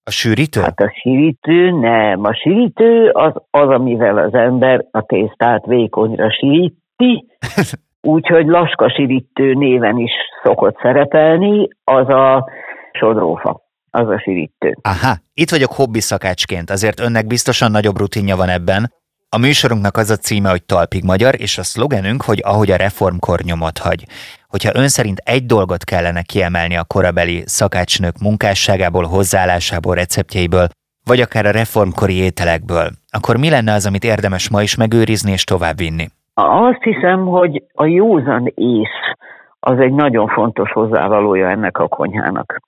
A 0.04 0.10
sűrítő? 0.10 0.60
Hát 0.60 0.80
a 0.80 0.92
sűrítő 1.02 1.70
nem. 1.70 2.24
A 2.24 2.34
sűrítő 2.34 3.08
az, 3.08 3.32
az 3.50 3.68
amivel 3.68 4.18
az 4.18 4.34
ember 4.34 4.84
a 4.90 5.02
tésztát 5.02 5.66
vékonyra 5.66 6.32
síríti, 6.32 7.26
úgyhogy 8.14 8.46
laska 8.46 8.90
sírítő 8.90 9.54
néven 9.54 9.98
is 9.98 10.12
szokott 10.42 10.76
szerepelni, 10.82 11.68
az 11.84 12.08
a 12.08 12.48
sodrófa 12.92 13.61
az 13.92 14.08
a 14.08 14.18
sűrítő. 14.18 14.76
Aha, 14.82 15.16
itt 15.34 15.50
vagyok 15.50 15.72
hobbi 15.72 16.00
szakácsként, 16.00 16.70
azért 16.70 17.00
önnek 17.00 17.26
biztosan 17.26 17.70
nagyobb 17.70 17.98
rutinja 17.98 18.36
van 18.36 18.48
ebben. 18.48 18.92
A 19.28 19.38
műsorunknak 19.38 19.96
az 19.96 20.10
a 20.10 20.16
címe, 20.16 20.50
hogy 20.50 20.64
Talpig 20.64 21.04
Magyar, 21.04 21.34
és 21.38 21.58
a 21.58 21.62
szlogenünk, 21.62 22.22
hogy 22.22 22.40
ahogy 22.44 22.70
a 22.70 22.76
reformkor 22.76 23.40
nyomot 23.40 23.78
hagy. 23.78 24.04
Hogyha 24.48 24.74
ön 24.74 24.88
szerint 24.88 25.18
egy 25.18 25.46
dolgot 25.46 25.84
kellene 25.84 26.22
kiemelni 26.22 26.76
a 26.76 26.84
korabeli 26.84 27.42
szakácsnők 27.46 28.18
munkásságából, 28.18 29.04
hozzáállásából, 29.04 29.94
receptjeiből, 29.94 30.66
vagy 31.04 31.20
akár 31.20 31.46
a 31.46 31.50
reformkori 31.50 32.14
ételekből, 32.14 32.90
akkor 33.10 33.36
mi 33.36 33.50
lenne 33.50 33.72
az, 33.72 33.86
amit 33.86 34.04
érdemes 34.04 34.50
ma 34.50 34.62
is 34.62 34.76
megőrizni 34.76 35.32
és 35.32 35.44
továbbvinni? 35.44 36.06
Azt 36.34 36.82
hiszem, 36.82 37.26
hogy 37.26 37.62
a 37.74 37.84
józan 37.84 38.52
ész 38.54 39.16
az 39.60 39.78
egy 39.78 39.92
nagyon 39.92 40.28
fontos 40.28 40.70
hozzávalója 40.70 41.48
ennek 41.48 41.78
a 41.78 41.88
konyhának 41.88 42.60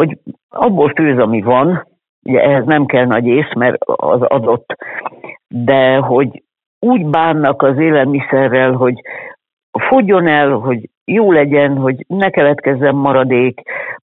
hogy 0.00 0.18
abból 0.48 0.92
főz, 0.96 1.18
ami 1.18 1.42
van, 1.42 1.86
ugye 2.22 2.40
ehhez 2.40 2.64
nem 2.64 2.86
kell 2.86 3.06
nagy 3.06 3.26
ész, 3.26 3.52
mert 3.54 3.76
az 3.84 4.22
adott, 4.22 4.76
de 5.48 5.96
hogy 5.96 6.42
úgy 6.80 7.06
bánnak 7.06 7.62
az 7.62 7.78
élelmiszerrel, 7.78 8.72
hogy 8.72 9.00
fogjon 9.88 10.26
el, 10.26 10.50
hogy 10.50 10.88
jó 11.04 11.32
legyen, 11.32 11.76
hogy 11.76 12.04
ne 12.08 12.30
keletkezzen 12.30 12.94
maradék. 12.94 13.60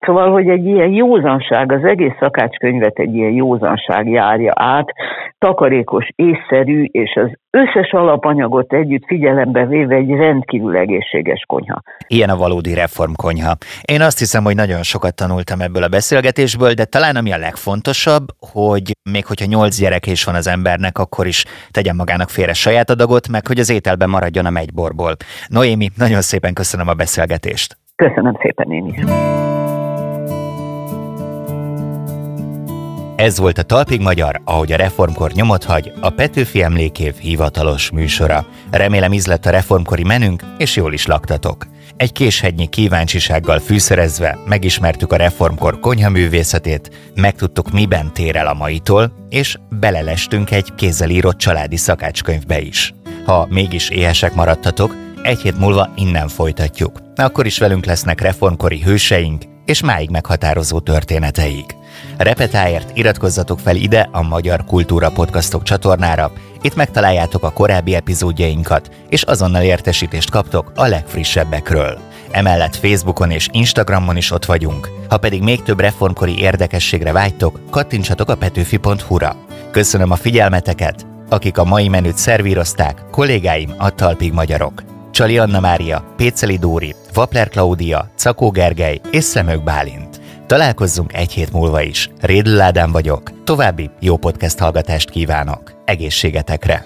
Szóval, 0.05 0.31
hogy 0.31 0.49
egy 0.49 0.65
ilyen 0.65 0.91
józanság, 0.91 1.73
az 1.73 1.85
egész 1.85 2.15
szakácskönyvet 2.21 2.99
egy 2.99 3.15
ilyen 3.15 3.33
józanság 3.33 4.09
járja 4.09 4.53
át, 4.55 4.89
takarékos, 5.39 6.09
észszerű, 6.15 6.85
és 6.85 7.15
az 7.15 7.31
összes 7.51 7.93
alapanyagot 7.93 8.73
együtt 8.73 9.07
figyelembe 9.07 9.67
véve 9.67 9.95
egy 9.95 10.11
rendkívül 10.11 10.77
egészséges 10.77 11.45
konyha. 11.47 11.83
Ilyen 12.07 12.31
a 12.31 12.37
valódi 12.37 12.75
reformkonyha. 12.75 13.53
Én 13.83 14.01
azt 14.01 14.19
hiszem, 14.19 14.45
hogy 14.45 14.55
nagyon 14.55 14.83
sokat 14.83 15.15
tanultam 15.15 15.61
ebből 15.61 15.83
a 15.83 15.89
beszélgetésből, 15.89 16.73
de 16.73 16.85
talán 16.85 17.17
ami 17.17 17.33
a 17.33 17.39
legfontosabb, 17.39 18.25
hogy 18.53 18.93
még 19.11 19.27
hogyha 19.27 19.47
nyolc 19.49 19.81
gyerek 19.81 20.07
is 20.07 20.25
van 20.25 20.35
az 20.35 20.49
embernek, 20.49 20.99
akkor 20.99 21.27
is 21.27 21.45
tegyen 21.71 21.97
magának 21.97 22.29
félre 22.29 22.53
saját 22.53 22.91
adagot, 22.91 23.29
meg 23.29 23.47
hogy 23.47 23.59
az 23.59 23.71
ételben 23.71 24.11
maradjon 24.11 24.47
a 24.47 24.51
megyborból. 24.51 25.13
Noémi, 25.49 25.89
nagyon 25.97 26.21
szépen 26.21 26.53
köszönöm 26.55 26.89
a 26.89 26.95
beszélgetést. 26.95 27.77
Köszönöm 27.97 28.39
szépen 28.43 28.73
én 28.73 28.87
is. 28.87 28.99
Ez 33.17 33.39
volt 33.39 33.59
a 33.59 33.63
Talpig 33.63 34.01
Magyar, 34.01 34.41
ahogy 34.45 34.73
a 34.73 34.77
reformkor 34.77 35.33
nyomot 35.33 35.65
hagy, 35.65 35.93
a 36.01 36.11
Petőfi 36.11 36.63
Emlékév 36.63 37.15
hivatalos 37.15 37.91
műsora. 37.91 38.47
Remélem 38.71 39.13
ízlett 39.13 39.47
a 39.47 39.51
reformkori 39.51 40.05
menünk, 40.05 40.43
és 40.59 40.77
jól 40.77 40.93
is 40.93 41.07
laktatok. 41.07 41.67
Egy 41.97 42.13
késhegynyi 42.13 42.67
kíváncsisággal 42.67 43.59
fűszerezve 43.59 44.39
megismertük 44.47 45.13
a 45.13 45.17
reformkor 45.17 45.81
konyhaművészetét, 45.81 46.91
megtudtuk 47.15 47.71
miben 47.73 48.13
tér 48.13 48.37
el 48.37 48.47
a 48.47 48.55
maitól, 48.55 49.13
és 49.29 49.59
belelestünk 49.71 50.51
egy 50.51 50.75
kézzel 50.75 51.11
írott 51.11 51.39
családi 51.39 51.77
szakácskönyvbe 51.77 52.61
is. 52.61 52.95
Ha 53.25 53.47
mégis 53.51 53.89
éhesek 53.89 54.35
maradtatok, 54.35 54.95
egy 55.23 55.41
hét 55.41 55.59
múlva 55.59 55.93
innen 55.97 56.29
folytatjuk. 56.29 57.01
Akkor 57.17 57.47
is 57.47 57.59
velünk 57.59 57.85
lesznek 57.85 58.21
reformkori 58.21 58.83
hőseink, 58.83 59.43
és 59.65 59.81
máig 59.81 60.11
meghatározó 60.11 60.79
történeteik. 60.79 61.77
Repetáért 62.17 62.97
iratkozzatok 62.97 63.59
fel 63.59 63.77
ide 63.77 64.09
a 64.13 64.23
Magyar 64.23 64.65
Kultúra 64.65 65.11
Podcastok 65.11 65.63
csatornára, 65.63 66.33
itt 66.63 66.75
megtaláljátok 66.75 67.43
a 67.45 67.53
korábbi 67.53 67.95
epizódjainkat, 67.95 68.91
és 69.09 69.23
azonnal 69.23 69.63
értesítést 69.63 70.31
kaptok 70.31 70.73
a 70.75 70.87
legfrissebbekről. 70.87 71.99
Emellett 72.31 72.77
Facebookon 72.77 73.31
és 73.31 73.49
Instagramon 73.53 74.17
is 74.17 74.31
ott 74.31 74.45
vagyunk. 74.45 74.89
Ha 75.09 75.17
pedig 75.17 75.43
még 75.43 75.63
több 75.63 75.81
reformkori 75.81 76.39
érdekességre 76.39 77.13
vágytok, 77.13 77.61
kattintsatok 77.71 78.29
a 78.29 78.37
petőfi.hu-ra. 78.37 79.37
Köszönöm 79.71 80.11
a 80.11 80.17
figyelmeteket, 80.17 81.07
akik 81.29 81.59
a 81.59 81.65
mai 81.65 81.89
menüt 81.89 82.17
szervírozták, 82.17 83.05
kollégáim 83.11 83.75
a 83.79 83.91
Talpig 83.91 84.33
Magyarok. 84.33 84.94
Csali 85.15 85.39
Anna 85.39 85.61
Mária, 85.61 86.13
Péceli 86.17 86.57
Dóri, 86.57 86.95
Vapler 87.13 87.49
Klaudia, 87.49 88.11
Cakó 88.17 88.51
Gergely 88.51 89.01
és 89.11 89.25
Szemök 89.25 89.63
Bálint. 89.63 90.21
Találkozzunk 90.47 91.13
egy 91.13 91.33
hét 91.33 91.53
múlva 91.53 91.83
is. 91.83 92.11
Rédl 92.21 92.61
Ádám 92.61 92.93
vagyok. 92.93 93.45
További 93.45 93.91
jó 94.01 94.17
podcast 94.17 94.59
hallgatást 94.59 95.11
kívánok. 95.11 95.73
Egészségetekre! 95.85 96.85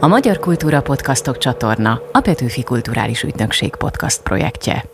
A 0.00 0.06
Magyar 0.06 0.38
Kultúra 0.38 0.82
Podcastok 0.82 1.38
csatorna 1.38 2.00
a 2.12 2.20
Petőfi 2.20 2.62
Kulturális 2.62 3.22
Ügynökség 3.22 3.74
podcast 3.76 4.22
projektje. 4.22 4.84